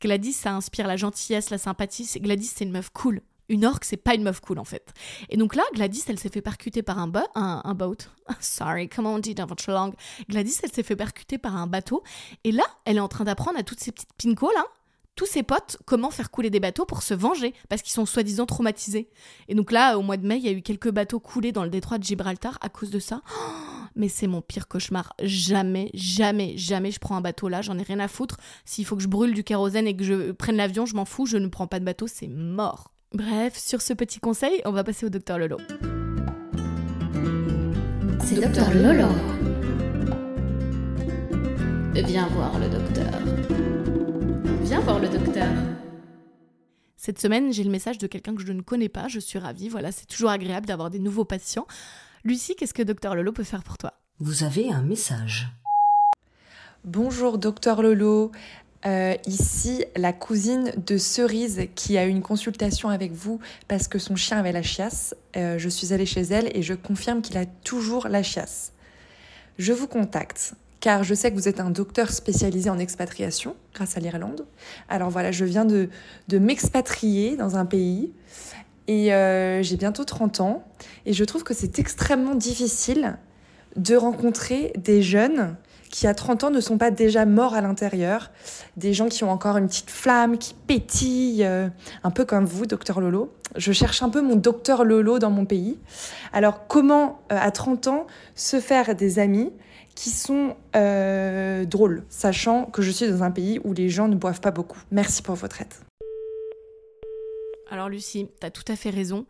Gladys, 0.00 0.32
ça 0.32 0.54
inspire 0.54 0.86
la 0.86 0.96
gentillesse, 0.96 1.50
la 1.50 1.58
sympathie. 1.58 2.08
Gladys, 2.20 2.52
c'est 2.54 2.64
une 2.64 2.72
meuf 2.72 2.90
cool. 2.90 3.20
Une 3.48 3.64
orque, 3.64 3.84
c'est 3.84 3.96
pas 3.96 4.14
une 4.14 4.22
meuf 4.22 4.40
cool 4.40 4.58
en 4.58 4.64
fait. 4.64 4.92
Et 5.28 5.36
donc 5.36 5.54
là, 5.54 5.62
Gladys, 5.74 6.02
elle 6.08 6.18
s'est 6.18 6.28
fait 6.30 6.42
percuter 6.42 6.82
par 6.82 6.98
un, 6.98 7.06
bo- 7.06 7.20
un, 7.34 7.74
boat. 7.74 7.96
Sorry, 8.40 8.88
comment 8.88 9.14
on 9.14 9.18
dit 9.18 9.34
dans 9.34 9.46
votre 9.46 9.70
langue? 9.70 9.94
Gladys, 10.28 10.58
elle 10.62 10.72
s'est 10.72 10.82
fait 10.82 10.96
percuter 10.96 11.38
par 11.38 11.56
un 11.56 11.66
bateau. 11.66 12.02
Et 12.44 12.52
là, 12.52 12.64
elle 12.84 12.96
est 12.96 13.00
en 13.00 13.08
train 13.08 13.24
d'apprendre 13.24 13.58
à 13.58 13.62
toutes 13.62 13.80
ces 13.80 13.92
petites 13.92 14.12
pincos 14.14 14.52
là, 14.54 14.64
tous 15.14 15.26
ses 15.26 15.42
potes, 15.42 15.78
comment 15.86 16.10
faire 16.10 16.30
couler 16.30 16.50
des 16.50 16.60
bateaux 16.60 16.84
pour 16.84 17.02
se 17.02 17.14
venger, 17.14 17.54
parce 17.70 17.80
qu'ils 17.82 17.92
sont 17.92 18.04
soi-disant 18.04 18.44
traumatisés. 18.44 19.08
Et 19.48 19.54
donc 19.54 19.72
là, 19.72 19.96
au 19.96 20.02
mois 20.02 20.18
de 20.18 20.26
mai, 20.26 20.36
il 20.36 20.44
y 20.44 20.48
a 20.48 20.52
eu 20.52 20.60
quelques 20.60 20.90
bateaux 20.90 21.20
coulés 21.20 21.52
dans 21.52 21.64
le 21.64 21.70
détroit 21.70 21.96
de 21.98 22.04
Gibraltar 22.04 22.58
à 22.60 22.68
cause 22.68 22.90
de 22.90 22.98
ça. 22.98 23.22
Mais 23.96 24.08
c'est 24.08 24.26
mon 24.26 24.42
pire 24.42 24.68
cauchemar. 24.68 25.14
Jamais, 25.22 25.90
jamais, 25.94 26.58
jamais 26.58 26.90
je 26.90 26.98
prends 26.98 27.16
un 27.16 27.22
bateau 27.22 27.48
là, 27.48 27.62
j'en 27.62 27.78
ai 27.78 27.82
rien 27.82 27.98
à 27.98 28.08
foutre. 28.08 28.36
S'il 28.66 28.84
faut 28.84 28.94
que 28.96 29.02
je 29.02 29.08
brûle 29.08 29.32
du 29.32 29.42
kérosène 29.42 29.86
et 29.86 29.96
que 29.96 30.04
je 30.04 30.32
prenne 30.32 30.56
l'avion, 30.56 30.84
je 30.84 30.94
m'en 30.94 31.06
fous, 31.06 31.24
je 31.24 31.38
ne 31.38 31.48
prends 31.48 31.66
pas 31.66 31.80
de 31.80 31.84
bateau, 31.86 32.06
c'est 32.06 32.28
mort. 32.28 32.92
Bref, 33.12 33.56
sur 33.56 33.82
ce 33.82 33.92
petit 33.92 34.18
conseil, 34.18 34.60
on 34.64 34.72
va 34.72 34.84
passer 34.84 35.06
au 35.06 35.08
docteur 35.08 35.38
Lolo. 35.38 35.58
C'est 38.24 38.40
Docteur 38.40 38.74
Lolo. 38.74 39.08
Viens 41.94 42.26
voir 42.28 42.58
le 42.58 42.68
docteur. 42.68 43.12
Viens 44.62 44.80
voir 44.80 44.98
le 44.98 45.08
docteur. 45.08 45.46
Cette 46.96 47.20
semaine, 47.20 47.52
j'ai 47.52 47.62
le 47.62 47.70
message 47.70 47.98
de 47.98 48.08
quelqu'un 48.08 48.34
que 48.34 48.44
je 48.44 48.52
ne 48.52 48.62
connais 48.62 48.88
pas, 48.88 49.06
je 49.06 49.20
suis 49.20 49.38
ravie, 49.38 49.68
voilà, 49.68 49.92
c'est 49.92 50.06
toujours 50.06 50.30
agréable 50.30 50.66
d'avoir 50.66 50.90
des 50.90 50.98
nouveaux 50.98 51.24
patients. 51.24 51.66
Lucie, 52.24 52.56
qu'est-ce 52.56 52.74
que 52.74 52.82
docteur 52.82 53.14
Lolo 53.14 53.32
peut 53.32 53.44
faire 53.44 53.62
pour 53.62 53.78
toi? 53.78 53.92
Vous 54.18 54.42
avez 54.42 54.72
un 54.72 54.82
message. 54.82 55.48
Bonjour 56.84 57.38
docteur 57.38 57.82
Lolo, 57.82 58.32
Euh, 58.84 59.14
ici 59.26 59.84
la 59.96 60.12
cousine 60.12 60.70
de 60.86 60.98
Cerise 60.98 61.62
qui 61.74 61.96
a 61.96 62.06
eu 62.06 62.10
une 62.10 62.22
consultation 62.22 62.88
avec 62.88 63.12
vous 63.12 63.40
parce 63.68 63.88
que 63.88 63.98
son 63.98 64.16
chien 64.16 64.38
avait 64.38 64.52
la 64.52 64.62
chiasse. 64.62 65.14
Euh, 65.36 65.58
je 65.58 65.68
suis 65.68 65.92
allée 65.92 66.06
chez 66.06 66.20
elle 66.22 66.54
et 66.56 66.62
je 66.62 66.74
confirme 66.74 67.22
qu'il 67.22 67.38
a 67.38 67.46
toujours 67.46 68.08
la 68.08 68.22
chiasse. 68.22 68.72
Je 69.58 69.72
vous 69.72 69.86
contacte 69.86 70.54
car 70.80 71.02
je 71.04 71.14
sais 71.14 71.30
que 71.30 71.36
vous 71.36 71.48
êtes 71.48 71.58
un 71.58 71.70
docteur 71.70 72.12
spécialisé 72.12 72.70
en 72.70 72.78
expatriation 72.78 73.56
grâce 73.74 73.96
à 73.96 74.00
l'Irlande. 74.00 74.46
Alors 74.88 75.10
voilà, 75.10 75.32
je 75.32 75.44
viens 75.44 75.64
de, 75.64 75.88
de 76.28 76.38
m'expatrier 76.38 77.36
dans 77.36 77.56
un 77.56 77.64
pays 77.64 78.12
et 78.86 79.12
euh, 79.12 79.62
j'ai 79.62 79.76
bientôt 79.76 80.04
30 80.04 80.40
ans 80.40 80.64
et 81.06 81.12
je 81.12 81.24
trouve 81.24 81.42
que 81.42 81.54
c'est 81.54 81.78
extrêmement 81.78 82.34
difficile 82.34 83.16
de 83.74 83.96
rencontrer 83.96 84.72
des 84.76 85.02
jeunes 85.02 85.56
qui 85.90 86.06
à 86.06 86.14
30 86.14 86.44
ans 86.44 86.50
ne 86.50 86.60
sont 86.60 86.78
pas 86.78 86.90
déjà 86.90 87.24
morts 87.26 87.54
à 87.54 87.60
l'intérieur, 87.60 88.30
des 88.76 88.92
gens 88.92 89.08
qui 89.08 89.24
ont 89.24 89.30
encore 89.30 89.56
une 89.56 89.66
petite 89.66 89.90
flamme, 89.90 90.38
qui 90.38 90.54
pétillent, 90.54 91.44
euh, 91.44 91.68
un 92.04 92.10
peu 92.10 92.24
comme 92.24 92.44
vous, 92.44 92.66
docteur 92.66 93.00
Lolo. 93.00 93.32
Je 93.56 93.72
cherche 93.72 94.02
un 94.02 94.10
peu 94.10 94.20
mon 94.20 94.36
docteur 94.36 94.84
Lolo 94.84 95.18
dans 95.18 95.30
mon 95.30 95.44
pays. 95.44 95.78
Alors 96.32 96.66
comment, 96.66 97.20
euh, 97.32 97.38
à 97.40 97.50
30 97.50 97.86
ans, 97.88 98.06
se 98.34 98.60
faire 98.60 98.94
des 98.94 99.18
amis 99.18 99.52
qui 99.94 100.10
sont 100.10 100.56
euh, 100.76 101.64
drôles, 101.64 102.04
sachant 102.08 102.66
que 102.66 102.82
je 102.82 102.90
suis 102.90 103.08
dans 103.08 103.22
un 103.22 103.30
pays 103.30 103.60
où 103.64 103.72
les 103.72 103.88
gens 103.88 104.08
ne 104.08 104.14
boivent 104.14 104.40
pas 104.40 104.50
beaucoup 104.50 104.78
Merci 104.90 105.22
pour 105.22 105.34
votre 105.34 105.62
aide. 105.62 105.72
Alors 107.70 107.88
Lucie, 107.88 108.28
t'as 108.38 108.50
tout 108.50 108.64
à 108.68 108.76
fait 108.76 108.90
raison. 108.90 109.26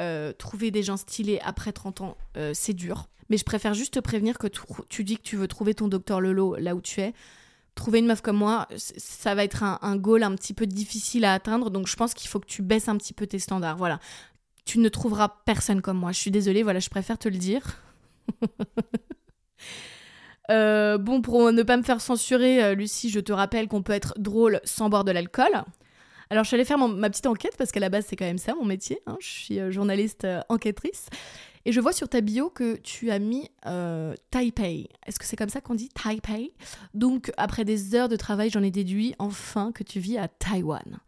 Euh, 0.00 0.32
trouver 0.32 0.70
des 0.70 0.84
gens 0.84 0.96
stylés 0.96 1.40
après 1.42 1.72
30 1.72 2.02
ans, 2.02 2.16
euh, 2.36 2.52
c'est 2.54 2.72
dur. 2.72 3.08
Mais 3.30 3.36
je 3.36 3.44
préfère 3.44 3.74
juste 3.74 3.94
te 3.94 3.98
prévenir 3.98 4.38
que 4.38 4.46
tu, 4.46 5.02
dis 5.02 5.16
que 5.16 5.22
tu 5.22 5.36
veux 5.36 5.48
trouver 5.48 5.74
ton 5.74 5.88
docteur 5.88 6.20
Lolo 6.20 6.54
là 6.56 6.76
où 6.76 6.80
tu 6.80 7.00
es. 7.00 7.14
Trouver 7.74 7.98
une 7.98 8.06
meuf 8.06 8.20
comme 8.20 8.36
moi, 8.36 8.68
ça 8.76 9.34
va 9.34 9.42
être 9.42 9.64
un, 9.64 9.96
goal 9.96 10.22
un 10.22 10.34
petit 10.36 10.54
peu 10.54 10.66
difficile 10.66 11.24
à 11.24 11.34
atteindre. 11.34 11.70
Donc 11.70 11.88
je 11.88 11.96
pense 11.96 12.14
qu'il 12.14 12.28
faut 12.28 12.38
que 12.38 12.46
tu 12.46 12.62
baisses 12.62 12.88
un 12.88 12.96
petit 12.96 13.12
peu 13.12 13.26
tes 13.26 13.40
standards. 13.40 13.76
Voilà. 13.76 13.98
Tu 14.64 14.78
ne 14.78 14.88
trouveras 14.88 15.36
personne 15.44 15.82
comme 15.82 15.98
moi. 15.98 16.12
Je 16.12 16.18
suis 16.18 16.30
désolée, 16.30 16.62
voilà, 16.62 16.78
je 16.78 16.90
préfère 16.90 17.18
te 17.18 17.28
le 17.28 17.36
dire. 17.36 17.62
Euh, 20.50 20.96
bon, 20.96 21.20
pour 21.20 21.52
ne 21.52 21.62
pas 21.62 21.76
me 21.76 21.82
faire 21.82 22.00
censurer, 22.00 22.74
Lucie, 22.74 23.10
je 23.10 23.20
te 23.20 23.32
rappelle 23.32 23.68
qu'on 23.68 23.82
peut 23.82 23.92
être 23.92 24.14
drôle 24.16 24.62
sans 24.64 24.88
boire 24.88 25.04
de 25.04 25.10
l'alcool. 25.10 25.62
Alors, 26.30 26.44
je 26.44 26.48
suis 26.48 26.54
allée 26.56 26.64
faire 26.64 26.78
ma 26.78 27.08
petite 27.08 27.26
enquête 27.26 27.54
parce 27.56 27.72
qu'à 27.72 27.80
la 27.80 27.88
base, 27.88 28.04
c'est 28.08 28.16
quand 28.16 28.26
même 28.26 28.38
ça 28.38 28.54
mon 28.54 28.64
métier. 28.66 29.00
hein. 29.06 29.16
Je 29.20 29.26
suis 29.26 29.60
euh, 29.60 29.70
journaliste 29.70 30.24
euh, 30.24 30.40
enquêtrice. 30.48 31.06
Et 31.64 31.72
je 31.72 31.80
vois 31.80 31.92
sur 31.92 32.08
ta 32.08 32.20
bio 32.20 32.50
que 32.50 32.76
tu 32.76 33.10
as 33.10 33.18
mis 33.18 33.50
euh, 33.66 34.14
Taipei. 34.30 34.88
Est-ce 35.06 35.18
que 35.18 35.24
c'est 35.24 35.36
comme 35.36 35.48
ça 35.48 35.60
qu'on 35.60 35.74
dit 35.74 35.88
Taipei? 35.88 36.52
Donc, 36.94 37.32
après 37.36 37.64
des 37.64 37.94
heures 37.94 38.08
de 38.08 38.16
travail, 38.16 38.50
j'en 38.50 38.62
ai 38.62 38.70
déduit 38.70 39.14
enfin 39.18 39.72
que 39.72 39.82
tu 39.82 40.00
vis 40.00 40.18
à 40.18 40.28
Taïwan. 40.28 41.00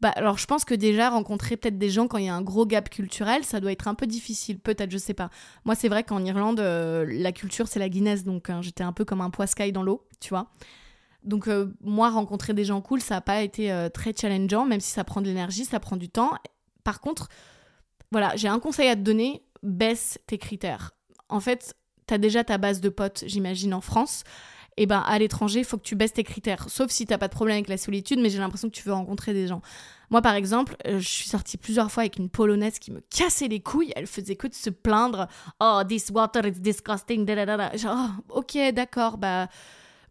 Bah, 0.00 0.10
alors, 0.14 0.36
je 0.36 0.46
pense 0.46 0.64
que 0.64 0.74
déjà, 0.74 1.10
rencontrer 1.10 1.56
peut-être 1.56 1.78
des 1.78 1.88
gens 1.90 2.06
quand 2.06 2.18
il 2.18 2.26
y 2.26 2.28
a 2.28 2.34
un 2.34 2.42
gros 2.42 2.66
gap 2.66 2.90
culturel, 2.90 3.44
ça 3.44 3.60
doit 3.60 3.72
être 3.72 3.88
un 3.88 3.94
peu 3.94 4.06
difficile. 4.06 4.58
Peut-être, 4.58 4.90
je 4.90 4.98
sais 4.98 5.14
pas. 5.14 5.30
Moi, 5.64 5.74
c'est 5.74 5.88
vrai 5.88 6.04
qu'en 6.04 6.24
Irlande, 6.24 6.60
la 6.60 7.32
culture, 7.32 7.66
c'est 7.66 7.78
la 7.78 7.88
Guinness. 7.88 8.22
Donc, 8.24 8.50
hein, 8.50 8.60
j'étais 8.62 8.84
un 8.84 8.92
peu 8.92 9.04
comme 9.04 9.20
un 9.22 9.30
poiscaille 9.30 9.72
dans 9.72 9.82
l'eau, 9.82 10.06
tu 10.20 10.28
vois. 10.28 10.48
Donc 11.26 11.48
euh, 11.48 11.74
moi, 11.80 12.08
rencontrer 12.10 12.54
des 12.54 12.64
gens 12.64 12.80
cool, 12.80 13.00
ça 13.00 13.16
n'a 13.16 13.20
pas 13.20 13.42
été 13.42 13.70
euh, 13.72 13.88
très 13.88 14.14
challengeant, 14.18 14.64
même 14.64 14.80
si 14.80 14.90
ça 14.90 15.04
prend 15.04 15.20
de 15.20 15.26
l'énergie, 15.26 15.64
ça 15.64 15.80
prend 15.80 15.96
du 15.96 16.08
temps. 16.08 16.30
Par 16.84 17.00
contre, 17.00 17.28
voilà, 18.12 18.34
j'ai 18.36 18.48
un 18.48 18.60
conseil 18.60 18.88
à 18.88 18.94
te 18.94 19.00
donner, 19.00 19.42
baisse 19.62 20.18
tes 20.26 20.38
critères. 20.38 20.92
En 21.28 21.40
fait, 21.40 21.74
tu 22.06 22.14
as 22.14 22.18
déjà 22.18 22.44
ta 22.44 22.58
base 22.58 22.80
de 22.80 22.88
potes, 22.88 23.24
j'imagine, 23.26 23.74
en 23.74 23.80
France. 23.80 24.22
Et 24.78 24.86
ben 24.86 25.02
à 25.06 25.18
l'étranger, 25.18 25.64
faut 25.64 25.78
que 25.78 25.82
tu 25.82 25.96
baisses 25.96 26.12
tes 26.12 26.22
critères. 26.22 26.68
Sauf 26.68 26.90
si 26.90 27.06
t'as 27.06 27.16
pas 27.16 27.28
de 27.28 27.32
problème 27.32 27.56
avec 27.56 27.68
la 27.68 27.78
solitude, 27.78 28.20
mais 28.20 28.28
j'ai 28.28 28.38
l'impression 28.38 28.68
que 28.68 28.74
tu 28.74 28.86
veux 28.86 28.92
rencontrer 28.92 29.32
des 29.32 29.46
gens. 29.46 29.62
Moi, 30.10 30.20
par 30.20 30.34
exemple, 30.34 30.76
euh, 30.86 31.00
je 31.00 31.08
suis 31.08 31.28
sortie 31.28 31.56
plusieurs 31.56 31.90
fois 31.90 32.02
avec 32.02 32.18
une 32.18 32.28
polonaise 32.28 32.78
qui 32.78 32.92
me 32.92 33.00
cassait 33.00 33.48
les 33.48 33.60
couilles. 33.60 33.92
Elle 33.96 34.06
faisait 34.06 34.36
que 34.36 34.46
de 34.46 34.54
se 34.54 34.68
plaindre. 34.70 35.28
Oh, 35.60 35.80
this 35.88 36.10
water 36.10 36.46
is 36.46 36.60
disgusting. 36.60 37.26
Genre, 37.74 38.10
oh, 38.28 38.38
ok, 38.40 38.58
d'accord, 38.74 39.16
bah. 39.16 39.48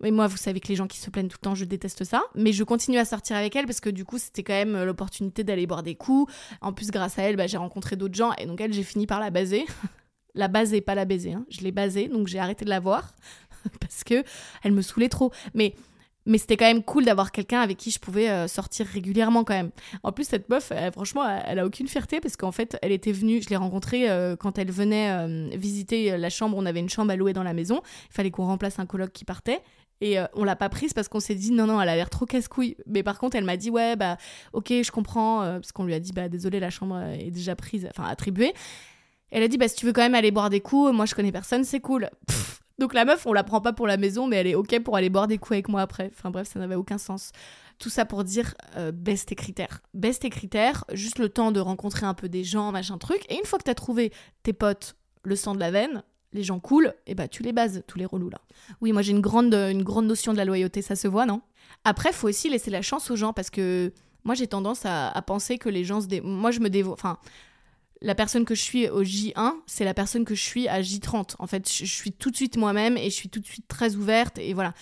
Mais 0.02 0.12
moi, 0.12 0.28
vous 0.28 0.38
savez 0.38 0.60
que 0.60 0.68
les 0.68 0.76
gens 0.76 0.88
qui 0.88 0.98
se 0.98 1.10
plaignent 1.10 1.28
tout 1.28 1.38
le 1.42 1.46
temps, 1.46 1.56
je 1.56 1.66
déteste 1.66 2.04
ça. 2.04 2.24
Mais 2.36 2.52
je 2.52 2.64
continue 2.64 2.98
à 2.98 3.06
sortir 3.06 3.36
avec 3.36 3.56
elle 3.56 3.66
parce 3.66 3.80
que 3.80 3.90
du 3.90 4.06
coup, 4.06 4.18
c'était 4.18 4.44
quand 4.44 4.54
même 4.54 4.76
euh, 4.76 4.86
l'opportunité 4.86 5.44
d'aller 5.44 5.68
boire 5.68 5.84
des 5.84 5.96
coups. 5.96 6.32
En 6.62 6.74
plus, 6.74 6.92
grâce 6.92 7.18
à 7.20 7.24
elle, 7.24 7.36
bah, 7.36 7.48
j'ai 7.48 7.58
rencontré 7.58 7.96
d'autres 7.96 8.16
gens 8.16 8.34
et 8.38 8.46
donc 8.46 8.62
elle, 8.62 8.74
j'ai 8.74 8.84
fini 8.84 9.08
par 9.08 9.20
la 9.20 9.30
baser. 9.30 9.66
la 10.36 10.48
baser, 10.48 10.82
pas 10.82 10.96
la 10.96 11.06
baiser. 11.06 11.34
Hein. 11.34 11.46
Je 11.50 11.62
l'ai 11.62 11.72
basée, 11.72 12.08
donc 12.08 12.28
j'ai 12.28 12.40
arrêté 12.40 12.66
de 12.66 12.70
la 12.70 12.80
voir 12.80 13.16
parce 13.80 14.04
que 14.04 14.24
elle 14.64 14.74
me 14.74 14.82
saoulait 14.82 15.10
trop. 15.10 15.32
Mais 15.54 15.74
mais 16.28 16.40
c'était 16.40 16.58
quand 16.58 16.66
même 16.66 16.82
cool 16.82 17.06
d'avoir 17.06 17.32
quelqu'un 17.32 17.62
avec 17.62 17.78
qui 17.78 17.92
je 17.92 18.00
pouvais 18.00 18.32
euh, 18.32 18.48
sortir 18.48 18.88
régulièrement 18.88 19.44
quand 19.44 19.54
même. 19.54 19.70
En 20.02 20.12
plus, 20.12 20.24
cette 20.24 20.50
meuf, 20.50 20.72
franchement, 20.92 21.24
elle, 21.24 21.60
a 21.60 21.66
aucune 21.68 21.88
fierté 21.88 22.20
parce 22.20 22.36
qu'en 22.36 22.52
fait, 22.52 22.80
elle 22.82 22.92
était 22.92 23.12
venue, 23.12 23.44
je 23.44 23.50
l'ai 23.50 23.56
rencontrée 23.56 24.10
euh, 24.10 24.36
quand 24.36 24.58
elle 24.58 24.72
venait 24.72 25.56
visiter 25.56 26.18
la 26.18 26.32
chambre. 26.32 26.58
On 26.58 26.66
avait 26.66 26.80
une 26.80 26.90
chambre 26.90 27.12
à 27.12 27.16
louer 27.16 27.34
dans 27.34 27.44
la 27.44 27.54
maison. 27.54 27.84
Il 28.10 28.14
fallait 28.16 28.32
qu'on 28.32 28.46
remplace 28.46 28.80
un 28.80 28.88
coloc 28.88 29.12
qui 29.12 29.24
partait. 29.24 29.62
Et 30.02 30.20
euh, 30.20 30.26
on 30.34 30.44
l'a 30.44 30.56
pas 30.56 30.70
prise 30.70 30.94
parce 30.94 31.08
qu'on 31.08 31.20
s'est 31.20 31.36
dit 31.36 31.52
non, 31.52 31.68
non, 31.68 31.82
elle 31.82 31.90
a 31.90 31.96
l'air 31.96 32.10
trop 32.10 32.26
casse-couille. 32.26 32.76
Mais 32.86 33.04
par 33.04 33.18
contre, 33.18 33.36
elle 33.36 33.46
m'a 33.46 33.58
dit 33.58 33.70
ouais, 33.70 33.96
bah 33.96 34.18
ok, 34.54 34.68
je 34.70 34.92
comprends. 34.92 35.44
euh, 35.44 35.60
parce 35.60 35.72
qu'on 35.72 35.86
lui 35.86 35.94
a 35.94 36.00
dit 36.00 36.12
bah 36.12 36.30
désolé, 36.30 36.60
la 36.60 36.70
chambre 36.70 37.00
est 37.00 37.32
déjà 37.32 37.56
prise, 37.56 37.88
enfin 37.90 38.08
attribuée. 38.08 38.54
Elle 39.32 39.44
a 39.44 39.48
dit 39.48 39.58
bah 39.58 39.68
si 39.68 39.76
tu 39.76 39.86
veux 39.86 39.94
quand 39.94 40.02
même 40.02 40.16
aller 40.16 40.32
boire 40.32 40.50
des 40.50 40.62
coups, 40.62 40.94
moi 40.94 41.06
je 41.06 41.16
connais 41.16 41.32
personne, 41.32 41.64
c'est 41.64 41.80
cool. 41.80 42.10
Donc 42.78 42.94
la 42.94 43.06
meuf, 43.06 43.26
on 43.26 43.34
la 43.34 43.44
prend 43.44 43.62
pas 43.62 43.72
pour 43.72 43.88
la 43.88 43.96
maison, 43.98 44.28
mais 44.28 44.36
elle 44.36 44.48
est 44.48 44.56
ok 44.56 44.82
pour 44.84 44.98
aller 44.98 45.10
boire 45.10 45.28
des 45.28 45.38
coups 45.38 45.54
avec 45.54 45.70
moi 45.70 45.82
après. 45.82 46.12
Enfin 46.14 46.30
bref, 46.30 46.50
ça 46.52 46.60
n'avait 46.60 46.76
aucun 46.76 46.98
sens. 46.98 47.32
Tout 47.80 47.90
ça 47.90 48.06
pour 48.06 48.24
dire 48.24 48.54
euh, 48.76 48.92
baisse 48.92 49.26
tes 49.26 49.36
critères. 49.36 49.82
Baisse 49.94 50.20
tes 50.20 50.30
critères, 50.30 50.84
juste 50.92 51.20
le 51.20 51.30
temps 51.30 51.52
de 51.52 51.60
rencontrer 51.60 52.06
un 52.06 52.14
peu 52.14 52.28
des 52.28 52.44
gens, 52.44 52.72
machin 52.72 52.98
truc. 52.98 53.26
Et 53.30 53.36
une 53.36 53.46
fois 53.46 53.60
que 53.60 53.64
t'as 53.64 53.76
trouvé 53.76 54.12
tes 54.44 54.54
potes, 54.54 54.96
le 55.24 55.36
sang 55.36 55.56
de 55.56 55.60
la 55.60 55.72
veine, 55.72 56.04
les 56.36 56.44
gens 56.44 56.60
cool, 56.60 56.94
et 57.08 57.16
bah 57.16 57.28
tu 57.28 57.42
les 57.42 57.54
bases, 57.54 57.84
tous 57.88 57.98
les 57.98 58.06
relous 58.06 58.30
là. 58.30 58.40
Oui, 58.82 58.92
moi 58.92 59.02
j'ai 59.02 59.12
une 59.12 59.22
grande, 59.22 59.54
une 59.54 59.84
grande 59.84 60.06
notion 60.06 60.34
de 60.34 60.38
la 60.38 60.46
loyauté, 60.46 60.82
ça 60.82 60.96
se 60.96 61.08
voit, 61.08 61.26
non? 61.26 61.42
Après, 61.84 62.12
faut 62.14 62.28
aussi 62.28 62.50
laisser 62.50 62.72
la 62.72 62.82
chance 62.82 63.10
aux 63.12 63.16
gens 63.16 63.34
parce 63.34 63.50
que 63.50 63.92
moi 64.24 64.36
j'ai 64.36 64.48
tendance 64.48 64.86
à, 64.86 65.22
penser 65.26 65.58
que 65.58 65.70
les 65.70 65.84
gens 65.84 66.02
se 66.02 66.08
dé... 66.08 66.22
Moi 66.22 66.52
je 66.52 66.60
me 66.60 66.70
dévoue. 66.70 66.94
Enfin, 66.94 67.20
la 68.02 68.16
personne 68.16 68.46
que 68.46 68.56
je 68.56 68.62
suis 68.62 68.90
au 68.90 69.04
J1, 69.04 69.54
c'est 69.68 69.86
la 69.86 69.94
personne 69.94 70.26
que 70.26 70.36
je 70.36 70.42
suis 70.42 70.68
à 70.68 70.82
J30. 70.82 71.36
En 71.40 71.48
fait, 71.48 71.72
je 71.72 71.86
suis 71.86 72.12
tout 72.12 72.32
de 72.32 72.36
suite 72.36 72.58
moi-même 72.58 72.98
et 72.98 73.06
je 73.06 73.16
suis 73.16 73.30
tout 73.30 73.40
de 73.40 73.46
suite 73.46 73.68
très 73.68 73.96
ouverte 73.96 74.38
et 74.38 74.54
voilà. 74.54 74.74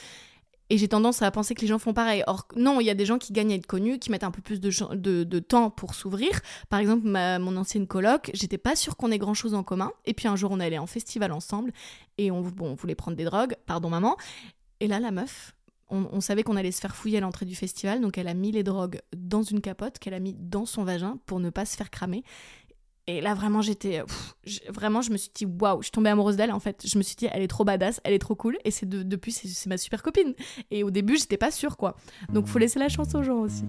Et 0.74 0.78
j'ai 0.80 0.88
tendance 0.88 1.22
à 1.22 1.30
penser 1.30 1.54
que 1.54 1.62
les 1.62 1.68
gens 1.68 1.78
font 1.78 1.94
pareil. 1.94 2.24
Or, 2.26 2.48
non, 2.56 2.82
il 2.82 2.86
y 2.86 2.90
a 2.90 2.96
des 2.96 3.06
gens 3.06 3.20
qui 3.20 3.32
gagnent 3.32 3.52
à 3.52 3.56
être 3.58 3.68
connus, 3.68 4.00
qui 4.00 4.10
mettent 4.10 4.24
un 4.24 4.32
peu 4.32 4.42
plus 4.42 4.60
de, 4.60 5.40
temps 5.40 5.70
pour 5.70 5.94
s'ouvrir. 5.94 6.42
Par 6.68 6.80
exemple, 6.80 7.06
mon 7.06 7.58
ancienne 7.58 7.86
coloc, 7.86 8.32
j'étais 8.34 8.58
pas 8.58 8.76
sûre 8.76 8.98
qu'on 8.98 9.12
ait 9.12 9.20
grand 9.20 9.36
chose 9.36 9.54
en 9.54 9.62
commun. 9.62 9.92
Et 10.08 10.16
puis 10.16 10.28
un 10.28 10.36
jour, 10.36 10.50
on 10.50 10.60
allait 10.60 10.80
en 10.80 10.88
festival 10.88 11.32
ensemble 11.32 11.72
et 12.18 12.32
on, 12.32 12.42
bon, 12.42 12.72
on 12.72 12.74
voulait 12.74 12.96
prendre 12.96 13.16
des 13.16 13.24
drogues, 13.24 13.56
pardon 13.68 13.92
maman. 13.92 14.18
Et 14.80 14.88
là, 14.88 15.00
la 15.00 15.12
meuf, 15.12 15.54
on, 15.92 16.08
on 16.12 16.22
savait 16.22 16.42
qu'on 16.42 16.56
allait 16.56 16.72
se 16.72 16.82
faire 16.82 16.96
fouiller 16.96 17.20
à 17.20 17.22
l'entrée 17.22 17.46
du 17.46 17.54
festival, 17.54 18.02
donc 18.02 18.18
elle 18.18 18.28
a 18.28 18.34
mis 18.34 18.52
les 18.52 18.64
drogues 18.64 19.00
dans 19.16 19.44
une 19.44 19.62
capote 19.62 20.00
qu'elle 20.00 20.16
a 20.16 20.20
mis 20.20 20.34
dans 20.34 20.66
son 20.66 20.84
vagin 20.84 21.20
pour 21.28 21.40
ne 21.40 21.52
pas 21.52 21.66
se 21.66 21.78
faire 21.78 21.92
cramer. 21.92 22.24
Et 23.06 23.20
là, 23.20 23.34
vraiment, 23.34 23.62
j'étais. 23.62 24.02
j'- 24.46 24.62
Vraiment, 24.70 25.02
je 25.02 25.12
me 25.12 25.18
suis 25.18 25.30
dit, 25.34 25.46
waouh, 25.46 25.80
je 25.82 25.86
suis 25.88 25.92
tombée 25.92 26.10
amoureuse 26.10 26.38
d'elle 26.38 26.52
en 26.54 26.60
fait. 26.62 26.84
Je 26.88 26.98
me 26.98 27.04
suis 27.04 27.16
dit, 27.18 27.28
elle 27.32 27.42
est 27.42 27.48
trop 27.50 27.66
badass, 27.66 28.00
elle 28.06 28.14
est 28.14 28.20
trop 28.20 28.36
cool. 28.36 28.58
Et 28.64 28.72
c'est 28.72 28.88
de- 28.88 29.04
depuis, 29.04 29.32
c'est 29.34 29.48
c'est 29.50 29.68
ma 29.70 29.78
super 29.78 30.02
copine. 30.02 30.34
Et 30.72 30.84
au 30.84 30.90
début, 30.92 31.18
j'étais 31.18 31.38
pas 31.38 31.52
sûre, 31.52 31.76
quoi. 31.76 31.98
Donc, 32.30 32.48
faut 32.48 32.60
laisser 32.60 32.80
la 32.80 32.88
chance 32.90 33.14
aux 33.14 33.24
gens 33.24 33.40
aussi. 33.40 33.66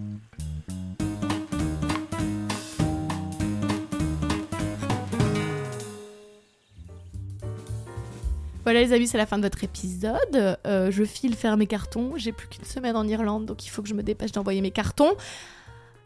Voilà 8.64 8.80
les 8.80 8.92
amis, 8.94 9.06
c'est 9.06 9.18
la 9.18 9.26
fin 9.26 9.36
de 9.36 9.42
votre 9.42 9.62
épisode. 9.62 10.56
Euh, 10.66 10.90
je 10.90 11.04
file 11.04 11.34
faire 11.36 11.56
mes 11.58 11.66
cartons. 11.66 12.12
J'ai 12.16 12.32
plus 12.32 12.48
qu'une 12.48 12.64
semaine 12.64 12.96
en 12.96 13.06
Irlande, 13.06 13.44
donc 13.44 13.66
il 13.66 13.68
faut 13.68 13.82
que 13.82 13.88
je 13.88 13.94
me 13.94 14.02
dépêche 14.02 14.32
d'envoyer 14.32 14.62
mes 14.62 14.70
cartons. 14.70 15.12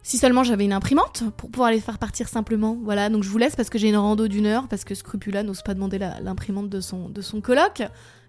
Si 0.09 0.17
seulement 0.17 0.43
j'avais 0.43 0.65
une 0.65 0.73
imprimante 0.73 1.21
pour 1.37 1.51
pouvoir 1.51 1.69
les 1.69 1.79
faire 1.79 1.99
partir 1.99 2.27
simplement. 2.29 2.75
Voilà, 2.83 3.09
donc 3.09 3.21
je 3.21 3.29
vous 3.29 3.37
laisse 3.37 3.55
parce 3.55 3.69
que 3.69 3.77
j'ai 3.77 3.89
une 3.89 3.95
rando 3.95 4.27
d'une 4.27 4.47
heure, 4.47 4.67
parce 4.67 4.83
que 4.83 4.95
Scrupula 4.95 5.43
n'ose 5.43 5.61
pas 5.61 5.75
demander 5.75 5.99
l'imprimante 5.99 6.67
de 6.67 6.81
son, 6.81 7.09
de 7.09 7.21
son 7.21 7.41
coloc, 7.41 7.83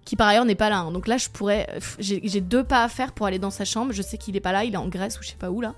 qui 0.05 0.15
par 0.15 0.29
ailleurs 0.29 0.45
n'est 0.45 0.55
pas 0.55 0.69
là. 0.69 0.81
hein. 0.81 0.93
Donc 0.93 1.09
là, 1.09 1.17
je 1.17 1.31
pourrais. 1.31 1.67
j'ai 1.99 2.43
deux 2.43 2.65
pas 2.65 2.85
à 2.85 2.89
faire 2.91 3.13
pour 3.13 3.25
aller 3.25 3.39
dans 3.39 3.49
sa 3.49 3.65
chambre. 3.65 3.93
Je 3.95 4.03
sais 4.03 4.19
qu'il 4.19 4.37
est 4.37 4.41
pas 4.41 4.53
là, 4.53 4.65
il 4.65 4.75
est 4.75 4.77
en 4.77 4.89
Grèce 4.89 5.19
ou 5.19 5.23
je 5.23 5.29
sais 5.29 5.37
pas 5.39 5.51
où 5.51 5.63
là. 5.63 5.75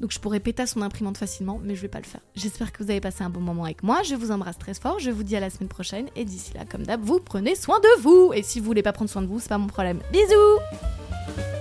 Donc 0.00 0.10
je 0.10 0.18
pourrais 0.18 0.40
péter 0.40 0.62
à 0.62 0.66
son 0.66 0.80
imprimante 0.80 1.18
facilement, 1.18 1.60
mais 1.62 1.74
je 1.74 1.82
vais 1.82 1.88
pas 1.88 1.98
le 2.00 2.06
faire. 2.06 2.22
J'espère 2.34 2.72
que 2.72 2.82
vous 2.82 2.90
avez 2.90 3.02
passé 3.02 3.22
un 3.22 3.28
bon 3.28 3.40
moment 3.40 3.64
avec 3.64 3.82
moi. 3.82 4.00
Je 4.02 4.14
vous 4.14 4.30
embrasse 4.30 4.56
très 4.56 4.72
fort. 4.72 5.00
Je 5.00 5.10
vous 5.10 5.22
dis 5.22 5.36
à 5.36 5.40
la 5.40 5.50
semaine 5.50 5.68
prochaine. 5.68 6.06
Et 6.16 6.24
d'ici 6.24 6.54
là, 6.54 6.64
comme 6.64 6.84
d'hab, 6.84 7.02
vous 7.02 7.20
prenez 7.20 7.56
soin 7.56 7.78
de 7.78 8.00
vous. 8.00 8.32
Et 8.34 8.42
si 8.42 8.58
vous 8.58 8.64
voulez 8.64 8.82
pas 8.82 8.94
prendre 8.94 9.10
soin 9.10 9.20
de 9.20 9.26
vous, 9.26 9.38
c'est 9.38 9.50
pas 9.50 9.58
mon 9.58 9.66
problème. 9.66 10.00
Bisous 10.10 11.59